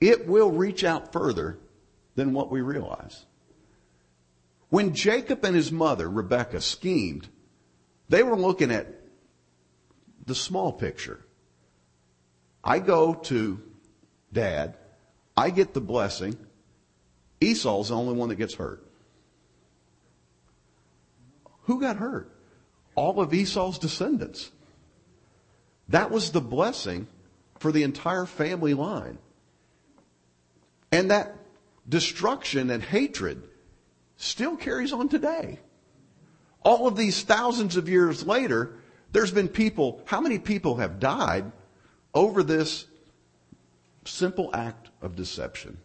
[0.00, 1.58] it will reach out further
[2.14, 3.24] than what we realize.
[4.68, 7.28] When Jacob and his mother, Rebecca, schemed,
[8.08, 8.86] they were looking at
[10.26, 11.24] the small picture.
[12.64, 13.60] I go to
[14.32, 14.76] dad,
[15.36, 16.36] I get the blessing,
[17.40, 18.86] Esau's the only one that gets hurt.
[21.64, 22.30] Who got hurt?
[22.94, 24.50] All of Esau's descendants.
[25.88, 27.06] That was the blessing
[27.58, 29.18] for the entire family line.
[30.90, 31.36] And that
[31.88, 33.42] destruction and hatred
[34.16, 35.58] still carries on today.
[36.64, 38.74] All of these thousands of years later,
[39.12, 41.50] there's been people, how many people have died
[42.14, 42.86] over this
[44.04, 45.78] simple act of deception?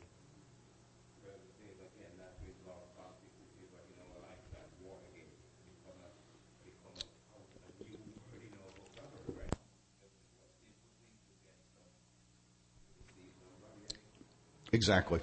[14.72, 15.20] Exactly.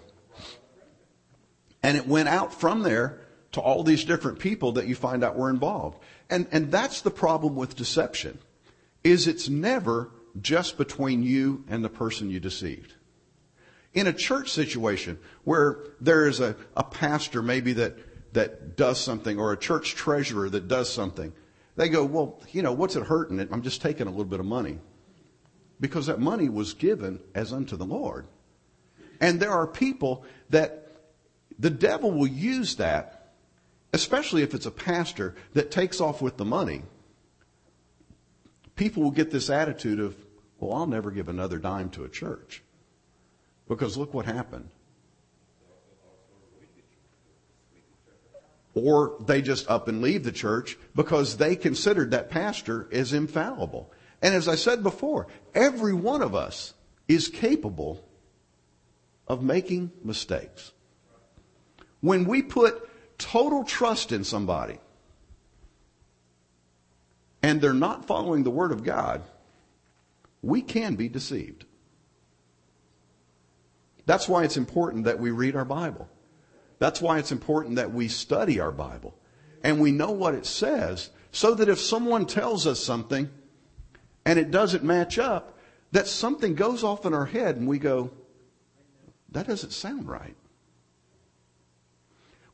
[1.82, 3.20] And it went out from there
[3.52, 5.98] to all these different people that you find out were involved.
[6.30, 8.38] And, and that's the problem with deception,
[9.04, 12.94] is it's never just between you and the person you deceived.
[13.92, 19.38] In a church situation where there is a, a pastor maybe that, that does something
[19.38, 21.32] or a church treasurer that does something,
[21.76, 23.38] they go, well, you know, what's it hurting?
[23.52, 24.78] I'm just taking a little bit of money.
[25.80, 28.26] Because that money was given as unto the Lord.
[29.20, 30.92] And there are people that
[31.58, 33.32] the devil will use that,
[33.92, 36.82] especially if it's a pastor that takes off with the money.
[38.76, 40.16] People will get this attitude of,
[40.58, 42.62] well, I'll never give another dime to a church.
[43.68, 44.68] Because look what happened.
[48.74, 53.92] Or they just up and leave the church because they considered that pastor as infallible.
[54.20, 56.74] And as I said before, every one of us
[57.06, 58.04] is capable
[59.26, 60.72] of making mistakes.
[62.00, 64.78] When we put total trust in somebody
[67.42, 69.22] and they're not following the Word of God,
[70.42, 71.64] we can be deceived.
[74.06, 76.08] That's why it's important that we read our Bible.
[76.78, 79.14] That's why it's important that we study our Bible
[79.62, 83.30] and we know what it says so that if someone tells us something
[84.26, 85.58] and it doesn't match up,
[85.92, 88.10] that something goes off in our head and we go,
[89.34, 90.36] that doesn't sound right.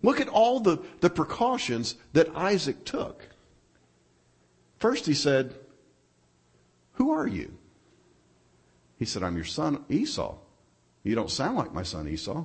[0.02, 3.28] Look at all the, the precautions that Isaac took.
[4.78, 5.54] First, he said,
[6.92, 7.56] Who are you?
[8.98, 10.36] He said, I'm your son Esau.
[11.02, 12.44] You don't sound like my son Esau.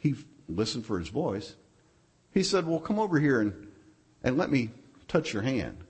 [0.00, 0.14] He
[0.48, 1.54] listened for his voice.
[2.32, 3.68] He said, Well, come over here and,
[4.22, 4.70] and let me
[5.08, 5.84] touch your hand.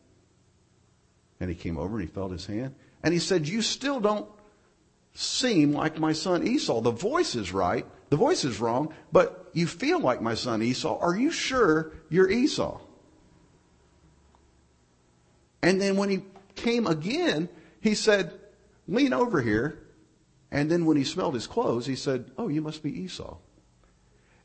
[1.38, 2.74] And he came over and he felt his hand.
[3.04, 4.28] And he said, You still don't
[5.14, 6.80] seem like my son Esau.
[6.80, 7.86] The voice is right.
[8.10, 10.98] The voice is wrong, but you feel like my son Esau.
[10.98, 12.80] Are you sure you're Esau?
[15.62, 16.22] And then when he
[16.56, 17.48] came again,
[17.80, 18.38] he said,
[18.88, 19.78] lean over here.
[20.50, 23.36] And then when he smelled his clothes, he said, oh, you must be Esau.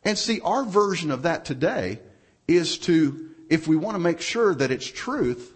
[0.03, 1.99] And see, our version of that today
[2.47, 5.53] is to, if we want to make sure that it's truth,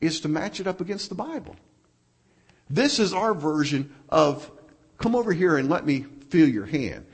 [0.00, 1.56] is to match it up against the Bible.
[2.70, 4.50] This is our version of
[4.98, 7.06] come over here and let me feel your hand.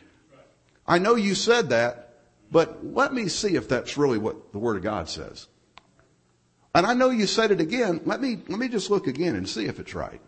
[0.87, 2.15] I know you said that,
[2.51, 5.47] but let me see if that's really what the Word of God says.
[6.75, 8.01] And I know you said it again.
[8.05, 10.21] Let me, let me just look again and see if it's right.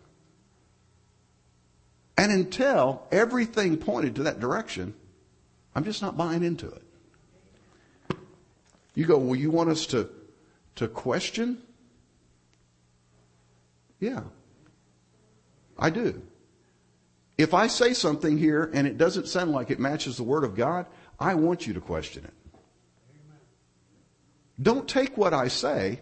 [2.17, 4.95] And until everything pointed to that direction,
[5.75, 6.83] I'm just not buying into it.
[8.95, 10.09] You go, well, you want us to,
[10.77, 11.61] to question?
[14.01, 14.23] Yeah.
[15.79, 16.23] I do.
[17.39, 20.55] If I say something here and it doesn't sound like it matches the Word of
[20.55, 20.87] God,
[21.21, 22.33] I want you to question it.
[24.61, 26.01] Don't take what I say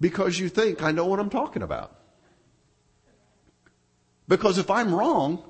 [0.00, 1.96] because you think I know what I'm talking about.
[4.28, 5.42] Because if I'm wrong,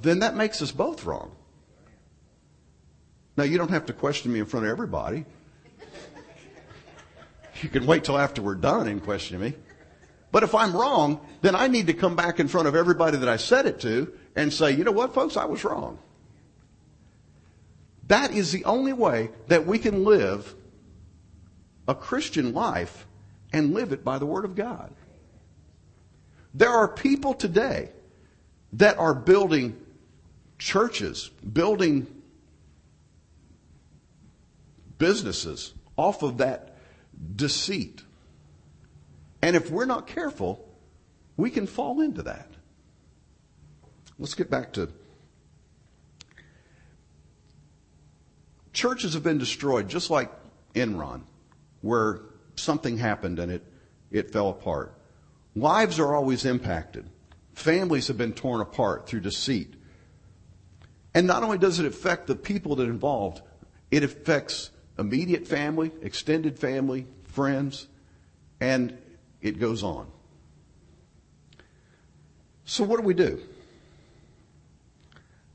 [0.00, 1.36] then that makes us both wrong.
[3.36, 5.24] Now, you don't have to question me in front of everybody.
[7.62, 9.54] You can wait till after we're done and question me.
[10.30, 13.28] But if I'm wrong, then I need to come back in front of everybody that
[13.28, 15.98] I said it to and say, you know what, folks, I was wrong.
[18.08, 20.54] That is the only way that we can live
[21.86, 23.06] a Christian life
[23.52, 24.92] and live it by the Word of God.
[26.54, 27.90] There are people today
[28.74, 29.78] that are building
[30.58, 32.06] churches, building
[34.98, 36.76] businesses off of that
[37.36, 38.02] deceit.
[39.42, 40.68] And if we're not careful,
[41.36, 42.48] we can fall into that.
[44.18, 44.88] Let's get back to
[48.78, 50.30] churches have been destroyed just like
[50.74, 51.22] Enron,
[51.80, 52.20] where
[52.54, 53.64] something happened and it,
[54.12, 54.94] it fell apart.
[55.56, 57.10] Lives are always impacted.
[57.54, 59.74] Families have been torn apart through deceit.
[61.12, 63.42] And not only does it affect the people that are involved,
[63.90, 67.88] it affects immediate family, extended family, friends,
[68.60, 68.96] and
[69.40, 70.06] it goes on.
[72.64, 73.40] So, what do we do?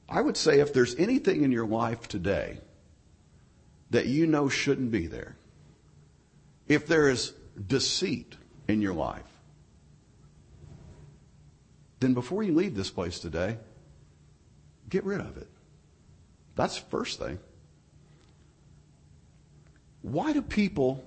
[0.10, 2.60] I would say if there's anything in your life today
[3.90, 5.36] that you know shouldn't be there,
[6.68, 7.34] if there is
[7.68, 8.36] deceit
[8.68, 9.22] in your life,
[12.00, 13.58] then before you leave this place today,
[14.90, 15.48] get rid of it.
[16.56, 17.40] That's the first thing.
[20.02, 21.04] Why do people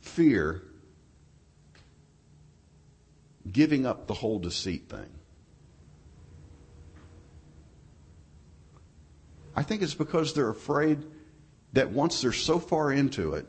[0.00, 0.62] fear
[3.52, 5.08] giving up the whole deceit thing?
[9.54, 11.04] I think it's because they're afraid
[11.72, 13.46] that once they're so far into it,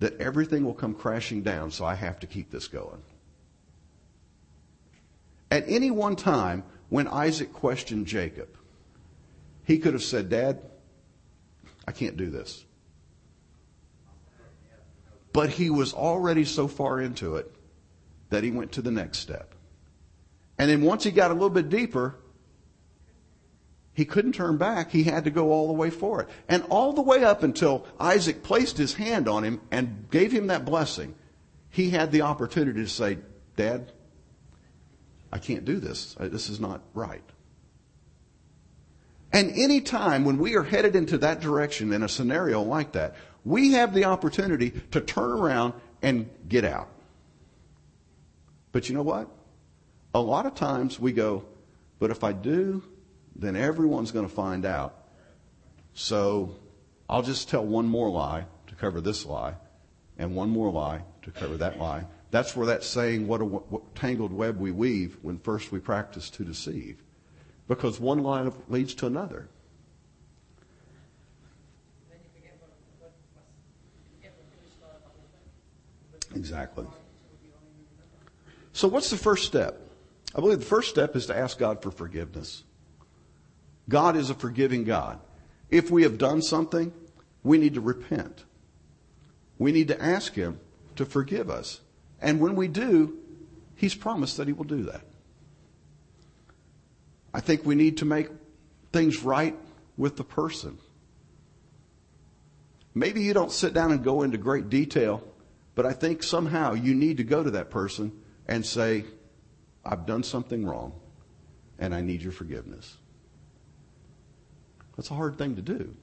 [0.00, 3.02] that everything will come crashing down, so I have to keep this going.
[5.50, 8.48] At any one time, when Isaac questioned Jacob,
[9.64, 10.60] he could have said, Dad,
[11.86, 12.64] I can't do this.
[15.32, 17.52] But he was already so far into it
[18.30, 19.54] that he went to the next step.
[20.58, 22.16] And then once he got a little bit deeper,
[23.94, 24.90] he couldn't turn back.
[24.90, 26.28] He had to go all the way for it.
[26.48, 30.48] And all the way up until Isaac placed his hand on him and gave him
[30.48, 31.14] that blessing,
[31.70, 33.18] he had the opportunity to say,
[33.56, 33.92] Dad,
[35.32, 36.16] I can't do this.
[36.18, 37.24] Uh, this is not right.
[39.32, 43.14] And any time when we are headed into that direction in a scenario like that,
[43.44, 46.88] we have the opportunity to turn around and get out.
[48.78, 49.28] But you know what?
[50.14, 51.44] A lot of times we go,
[51.98, 52.84] but if I do,
[53.34, 54.94] then everyone's going to find out.
[55.94, 56.54] So
[57.08, 59.54] I'll just tell one more lie to cover this lie,
[60.16, 62.04] and one more lie to cover that lie.
[62.30, 66.30] That's where that saying, what a what tangled web we weave, when first we practice
[66.30, 67.02] to deceive.
[67.66, 69.48] Because one lie leads to another.
[76.36, 76.86] Exactly.
[78.78, 79.80] So, what's the first step?
[80.36, 82.62] I believe the first step is to ask God for forgiveness.
[83.88, 85.18] God is a forgiving God.
[85.68, 86.92] If we have done something,
[87.42, 88.44] we need to repent.
[89.58, 90.60] We need to ask Him
[90.94, 91.80] to forgive us.
[92.22, 93.18] And when we do,
[93.74, 95.02] He's promised that He will do that.
[97.34, 98.28] I think we need to make
[98.92, 99.56] things right
[99.96, 100.78] with the person.
[102.94, 105.24] Maybe you don't sit down and go into great detail,
[105.74, 108.12] but I think somehow you need to go to that person
[108.48, 109.04] and say,
[109.84, 110.92] I've done something wrong
[111.78, 112.96] and I need your forgiveness.
[114.96, 115.94] That's a hard thing to do.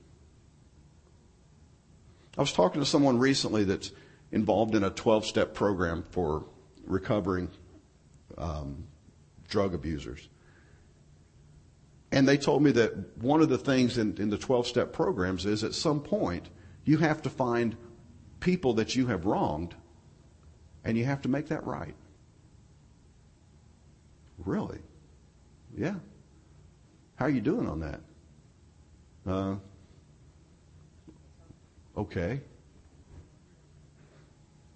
[2.38, 3.92] I was talking to someone recently that's
[4.32, 6.46] involved in a 12 step program for
[6.86, 7.50] recovering
[8.38, 8.86] um,
[9.48, 10.28] drug abusers.
[12.12, 15.46] And they told me that one of the things in, in the 12 step programs
[15.46, 16.50] is at some point
[16.86, 17.76] you have to find
[18.40, 19.76] people that you have wronged
[20.84, 21.96] and you have to make that right.
[24.44, 24.80] Really?
[25.78, 25.96] Yeah.
[27.16, 28.02] How are you doing on that?
[29.26, 29.56] Uh,
[31.98, 32.42] okay.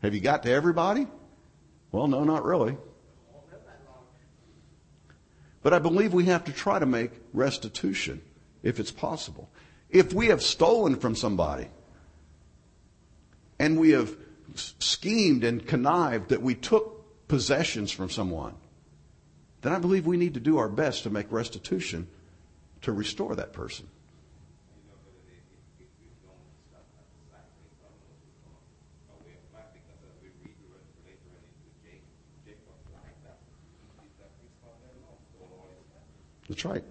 [0.02, 1.08] Have you got to everybody?
[1.92, 2.78] Well, no, not really.
[5.62, 8.22] But I believe we have to try to make restitution
[8.64, 9.50] if it's possible.
[9.90, 11.68] If we have stolen from somebody
[13.58, 14.16] and we have
[14.56, 18.56] schemed and connived that we took possessions from someone,
[19.62, 22.08] then I believe we need to do our best to make restitution
[22.82, 23.88] to restore that person.
[36.48, 36.84] That's right.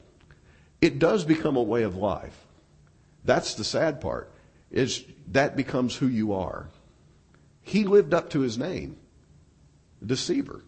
[0.81, 2.47] It does become a way of life.
[3.25, 4.31] That's the sad part.
[4.71, 6.69] Is that becomes who you are.
[7.63, 8.97] He lived up to his name,
[10.05, 10.63] deceiver.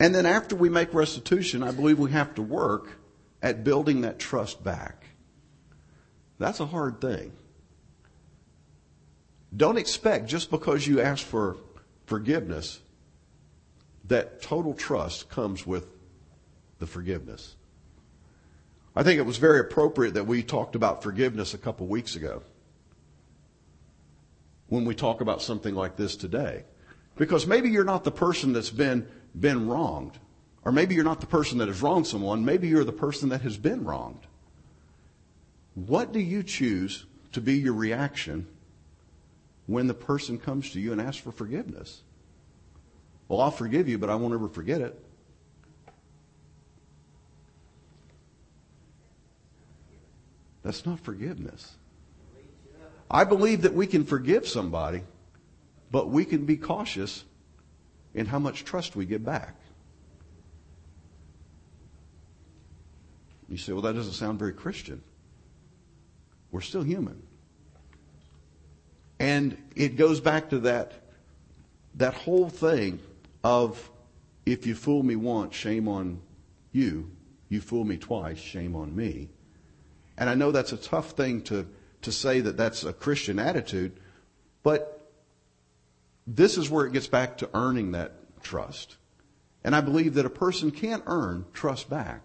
[0.00, 2.88] And then after we make restitution, I believe we have to work
[3.42, 5.04] at building that trust back.
[6.38, 7.32] That's a hard thing.
[9.54, 11.58] Don't expect just because you ask for
[12.06, 12.80] forgiveness
[14.06, 15.86] that total trust comes with
[16.78, 17.54] the forgiveness.
[18.96, 22.42] I think it was very appropriate that we talked about forgiveness a couple weeks ago
[24.68, 26.64] when we talk about something like this today.
[27.16, 29.06] Because maybe you're not the person that's been,
[29.38, 30.18] been wronged.
[30.64, 32.44] Or maybe you're not the person that has wronged someone.
[32.44, 34.26] Maybe you're the person that has been wronged.
[35.74, 38.46] What do you choose to be your reaction
[39.66, 42.02] when the person comes to you and asks for forgiveness?
[43.28, 45.00] Well, I'll forgive you, but I won't ever forget it.
[50.62, 51.76] That's not forgiveness.
[53.10, 55.02] I believe that we can forgive somebody,
[55.90, 57.24] but we can be cautious
[58.14, 59.54] in how much trust we get back.
[63.48, 65.02] You say, well, that doesn't sound very Christian.
[66.52, 67.22] We're still human.
[69.18, 70.92] And it goes back to that,
[71.96, 73.00] that whole thing
[73.42, 73.90] of
[74.46, 76.20] if you fool me once, shame on
[76.72, 77.10] you.
[77.48, 79.28] You fool me twice, shame on me.
[80.16, 81.66] And I know that's a tough thing to,
[82.02, 83.92] to say that that's a Christian attitude,
[84.62, 84.99] but
[86.36, 88.12] this is where it gets back to earning that
[88.42, 88.96] trust.
[89.64, 92.22] And I believe that a person can't earn trust back.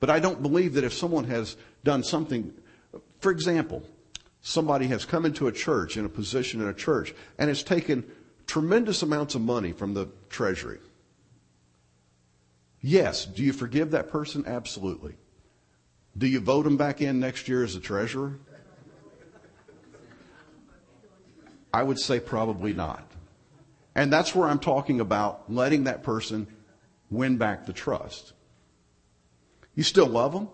[0.00, 2.52] But I don't believe that if someone has done something,
[3.20, 3.84] for example,
[4.40, 8.04] somebody has come into a church, in a position in a church, and has taken
[8.46, 10.80] tremendous amounts of money from the treasury.
[12.80, 13.24] Yes.
[13.24, 14.44] Do you forgive that person?
[14.46, 15.14] Absolutely.
[16.18, 18.40] Do you vote him back in next year as a treasurer?
[21.72, 23.06] I would say probably not.
[23.94, 26.46] And that's where I'm talking about letting that person
[27.10, 28.32] win back the trust.
[29.74, 30.48] You still love them?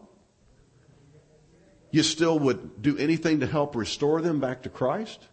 [1.91, 5.27] You still would do anything to help restore them back to Christ?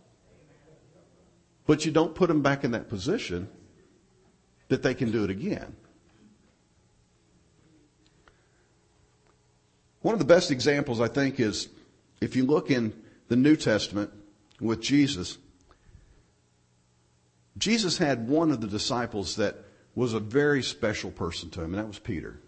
[1.66, 3.50] But you don't put them back in that position
[4.70, 5.76] that they can do it again.
[10.02, 11.68] One of the best examples, I think, is
[12.22, 12.94] if you look in
[13.28, 14.12] the New Testament
[14.60, 15.40] with Jesus,
[17.58, 19.56] Jesus had one of the disciples that
[19.94, 22.40] was a very special person to him, and that was Peter.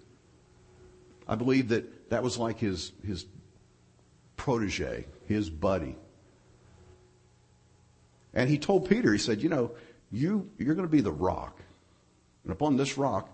[1.28, 3.26] I believe that that was like his, his
[4.36, 5.96] protege, his buddy.
[8.34, 9.72] And he told Peter, he said, you know,
[10.12, 11.60] you, you're going to be the rock.
[12.44, 13.30] And upon this rock,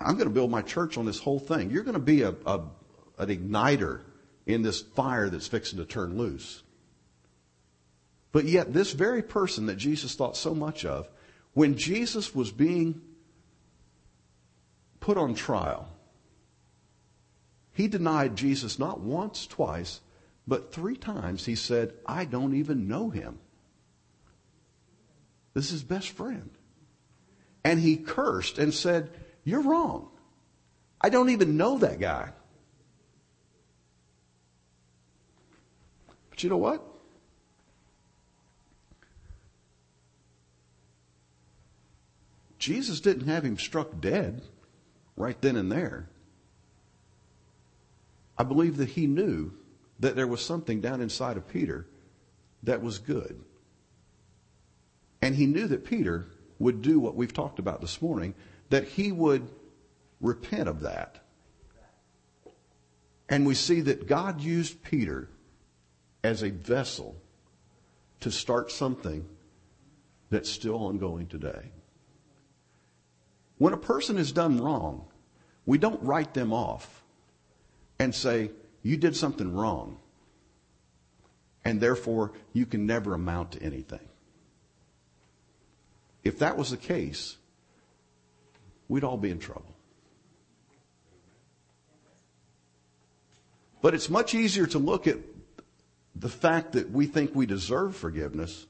[0.00, 1.70] I'm going to build my church on this whole thing.
[1.70, 2.60] You're going to be a, a
[3.18, 4.00] an igniter
[4.46, 6.62] in this fire that's fixing to turn loose.
[8.32, 11.08] But yet, this very person that Jesus thought so much of,
[11.54, 13.00] when Jesus was being
[15.00, 15.88] put on trial,
[17.72, 20.00] he denied Jesus not once, twice,
[20.46, 21.44] but three times.
[21.44, 23.38] He said, I don't even know him.
[25.54, 26.50] This is his best friend.
[27.64, 29.10] And he cursed and said,
[29.44, 30.08] You're wrong.
[31.00, 32.32] I don't even know that guy.
[36.30, 36.82] But you know what?
[42.58, 44.42] Jesus didn't have him struck dead
[45.16, 46.08] right then and there.
[48.36, 49.52] I believe that he knew
[50.00, 51.86] that there was something down inside of Peter
[52.62, 53.40] that was good.
[55.20, 56.26] And he knew that Peter
[56.58, 58.34] would do what we've talked about this morning,
[58.70, 59.48] that he would
[60.20, 61.24] repent of that.
[63.28, 65.28] And we see that God used Peter
[66.24, 67.16] as a vessel
[68.20, 69.26] to start something
[70.30, 71.70] that's still ongoing today.
[73.58, 75.06] When a person has done wrong,
[75.66, 77.02] we don't write them off
[77.98, 78.52] and say,
[78.82, 79.98] you did something wrong,
[81.64, 84.08] and therefore you can never amount to anything.
[86.22, 87.36] If that was the case,
[88.88, 89.74] we'd all be in trouble.
[93.82, 95.18] But it's much easier to look at
[96.14, 98.66] the fact that we think we deserve forgiveness.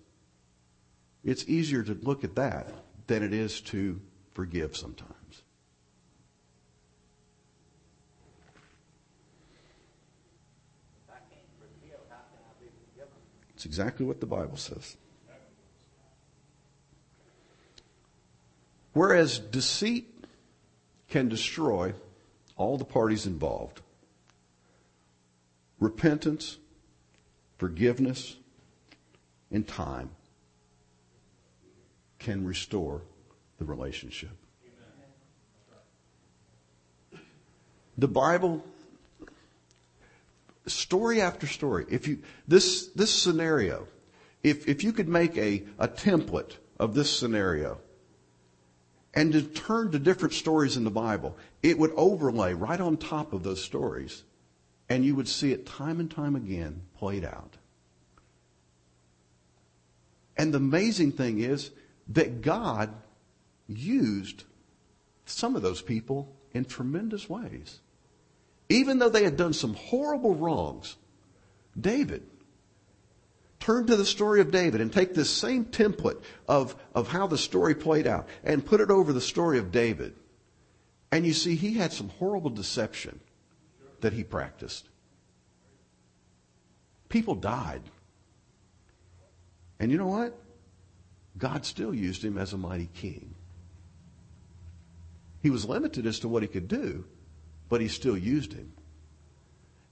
[1.24, 2.72] It's easier to look at that
[3.06, 4.00] than it is to
[4.38, 5.42] forgive sometimes.
[13.54, 14.96] It's exactly what the Bible says.
[18.92, 20.24] Whereas deceit
[21.08, 21.94] can destroy
[22.54, 23.80] all the parties involved,
[25.80, 26.58] repentance,
[27.56, 28.36] forgiveness,
[29.50, 30.10] and time
[32.20, 33.02] can restore
[33.58, 34.30] the relationship.
[37.98, 38.64] The Bible,
[40.66, 43.88] story after story, if you, this, this scenario,
[44.42, 47.78] if, if you could make a, a template of this scenario
[49.14, 53.32] and to turn to different stories in the Bible, it would overlay right on top
[53.32, 54.22] of those stories
[54.88, 57.56] and you would see it time and time again played out.
[60.36, 61.70] And the amazing thing is
[62.08, 62.94] that God
[63.68, 64.44] used
[65.26, 67.80] some of those people in tremendous ways.
[68.68, 70.96] Even though they had done some horrible wrongs,
[71.78, 72.22] David,
[73.60, 77.38] turn to the story of David and take this same template of, of how the
[77.38, 80.14] story played out and put it over the story of David.
[81.10, 83.20] And you see, he had some horrible deception
[84.00, 84.88] that he practiced.
[87.08, 87.82] People died.
[89.80, 90.38] And you know what?
[91.38, 93.34] God still used him as a mighty king.
[95.42, 97.04] He was limited as to what he could do,
[97.68, 98.72] but he still used him.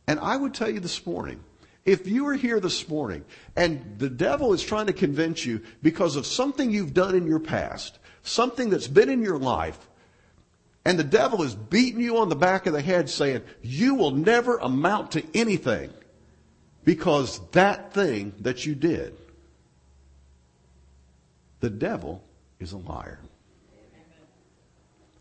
[0.07, 1.41] And I would tell you this morning,
[1.85, 3.25] if you are here this morning
[3.55, 7.39] and the devil is trying to convince you because of something you've done in your
[7.39, 9.79] past, something that's been in your life,
[10.85, 14.13] and the devil is beating you on the back of the head saying, you will
[14.13, 15.91] never amount to anything
[16.85, 19.17] because that thing that you did,
[21.61, 22.23] the devil
[22.61, 23.19] is a liar.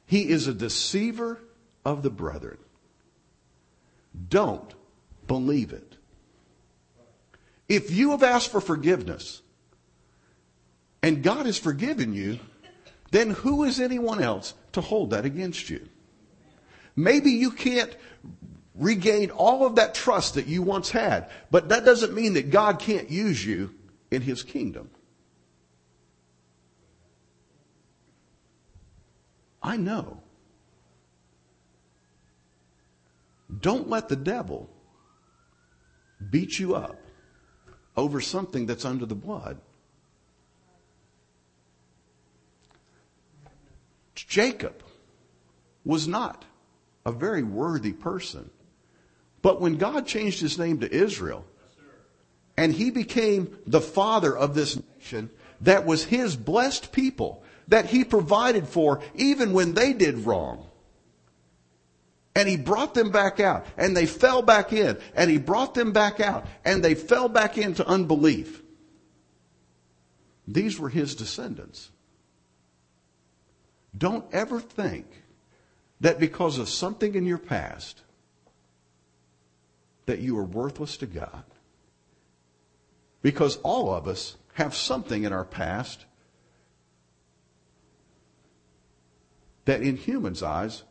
[0.05, 1.39] He is a deceiver
[1.83, 2.57] of the brethren.
[4.29, 4.73] Don't
[5.27, 5.95] believe it.
[7.67, 9.41] If you have asked for forgiveness
[11.01, 12.39] and God has forgiven you,
[13.11, 15.87] then who is anyone else to hold that against you?
[16.95, 17.95] Maybe you can't
[18.75, 22.79] regain all of that trust that you once had, but that doesn't mean that God
[22.79, 23.73] can't use you
[24.11, 24.89] in His kingdom.
[29.65, 30.21] I know.
[33.61, 34.69] Don't let the devil
[36.29, 36.99] beat you up
[37.97, 39.57] over something that's under the blood.
[44.13, 44.83] Jacob
[45.83, 46.45] was not
[47.03, 48.51] a very worthy person.
[49.41, 51.43] But when God changed his name to Israel,
[52.55, 58.03] and he became the father of this nation that was his blessed people that he
[58.03, 60.65] provided for even when they did wrong.
[62.35, 65.93] And he brought them back out and they fell back in and he brought them
[65.93, 68.61] back out and they fell back into unbelief.
[70.47, 71.89] These were his descendants.
[73.97, 75.07] Don't ever think
[76.01, 78.01] that because of something in your past
[80.05, 81.43] that you are worthless to God.
[83.21, 86.05] Because all of us have something in our past
[89.65, 90.83] that in humans' eyes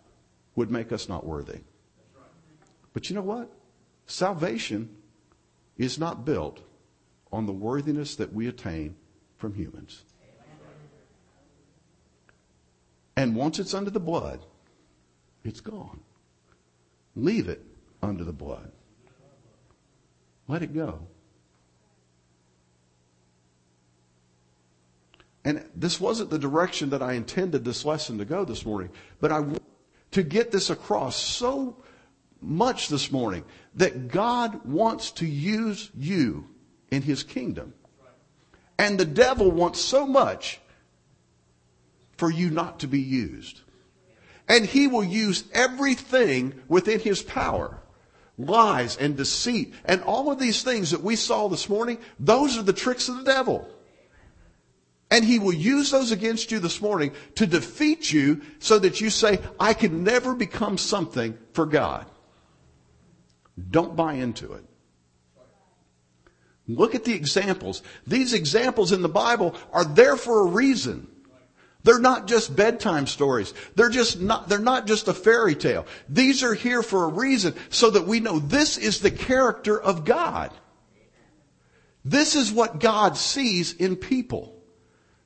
[0.57, 1.61] would make us not worthy.
[2.93, 3.51] But you know what?
[4.07, 4.89] Salvation
[5.79, 6.61] is not built
[7.33, 8.95] on the worthiness that we attain
[9.37, 10.05] from humans.
[13.17, 14.45] And once it's under the blood,
[15.45, 16.01] it's gone.
[17.17, 17.65] Leave it
[18.03, 18.73] under the blood.
[20.49, 21.01] Let it go.
[25.45, 28.91] And this wasn't the direction that I intended this lesson to go this morning,
[29.21, 29.63] but I want
[30.13, 31.77] to get this across so
[32.41, 36.49] much this morning that God wants to use you
[36.91, 37.75] in his kingdom.
[38.79, 40.61] And the devil wants so much
[42.17, 43.61] for you not to be used.
[44.49, 47.81] And he will use everything within his power.
[48.37, 52.65] Lies and deceit and all of these things that we saw this morning, those are
[52.65, 53.69] the tricks of the devil.
[55.15, 59.11] And he will use those against you this morning to defeat you so that you
[59.11, 62.07] say, I can never become something for God.
[63.71, 64.65] Don't buy into it.
[66.67, 67.85] Look at the examples.
[68.09, 71.07] These examples in the Bible are there for a reason.
[71.85, 73.55] They're not just bedtime stories.
[73.77, 75.87] They're just not, they're not just a fairy tale.
[76.09, 80.05] These are here for a reason so that we know this is the character of
[80.05, 80.51] God.
[82.05, 84.54] This is what God sees in people.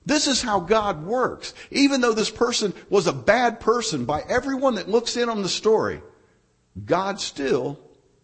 [0.08, 1.52] This is how God works.
[1.70, 5.50] Even though this person was a bad person by everyone that looks in on the
[5.50, 6.00] story,
[6.86, 7.78] God still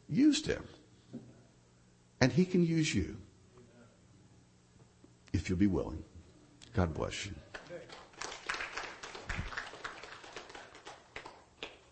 [0.08, 0.64] used him.
[2.22, 3.18] And he can use you
[5.34, 6.02] if you'll be willing.
[6.74, 7.32] God bless you.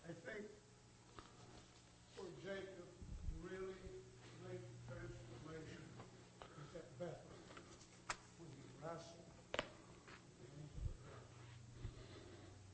[0.09, 0.45] I think
[2.15, 2.87] for Jacob,
[3.43, 3.77] really
[4.49, 5.85] make transformation
[6.41, 7.37] is at Bethel
[8.39, 9.21] when he wrestled
[10.43, 11.29] into the ground.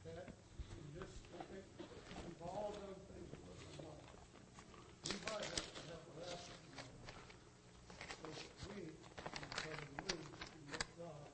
[0.05, 0.25] That,
[0.73, 1.65] in this, I think,
[2.25, 4.01] we've all done things with the Lord.
[5.05, 6.97] We might have to have a wrestling match
[8.17, 8.97] so that we can
[9.53, 11.29] come loose and let God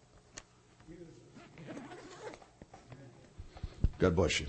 [0.92, 1.48] use us.
[4.16, 4.45] Bless you.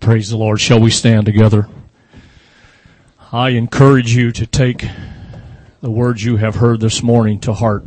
[0.00, 0.60] Praise the Lord.
[0.60, 1.66] Shall we stand together?
[3.32, 4.86] I encourage you to take
[5.80, 7.84] the words you have heard this morning to heart.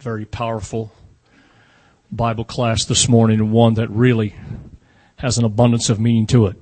[0.00, 0.92] Very powerful
[2.10, 4.34] Bible class this morning and one that really
[5.16, 6.56] has an abundance of meaning to it.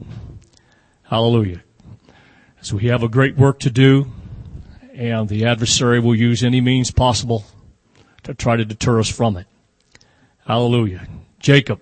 [1.05, 1.63] Hallelujah.
[2.61, 4.13] So we have a great work to do
[4.99, 7.45] and the adversary will use any means possible
[8.25, 9.47] to try to deter us from it.
[10.45, 11.07] Hallelujah.
[11.39, 11.81] Jacob,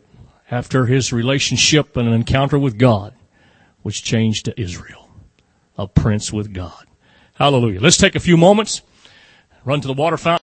[0.50, 3.14] after his relationship and an encounter with God,
[3.82, 5.08] was changed to Israel,
[5.78, 6.86] a prince with God.
[7.34, 7.80] Hallelujah.
[7.80, 8.82] Let's take a few moments,
[9.64, 10.45] run to the water fountain.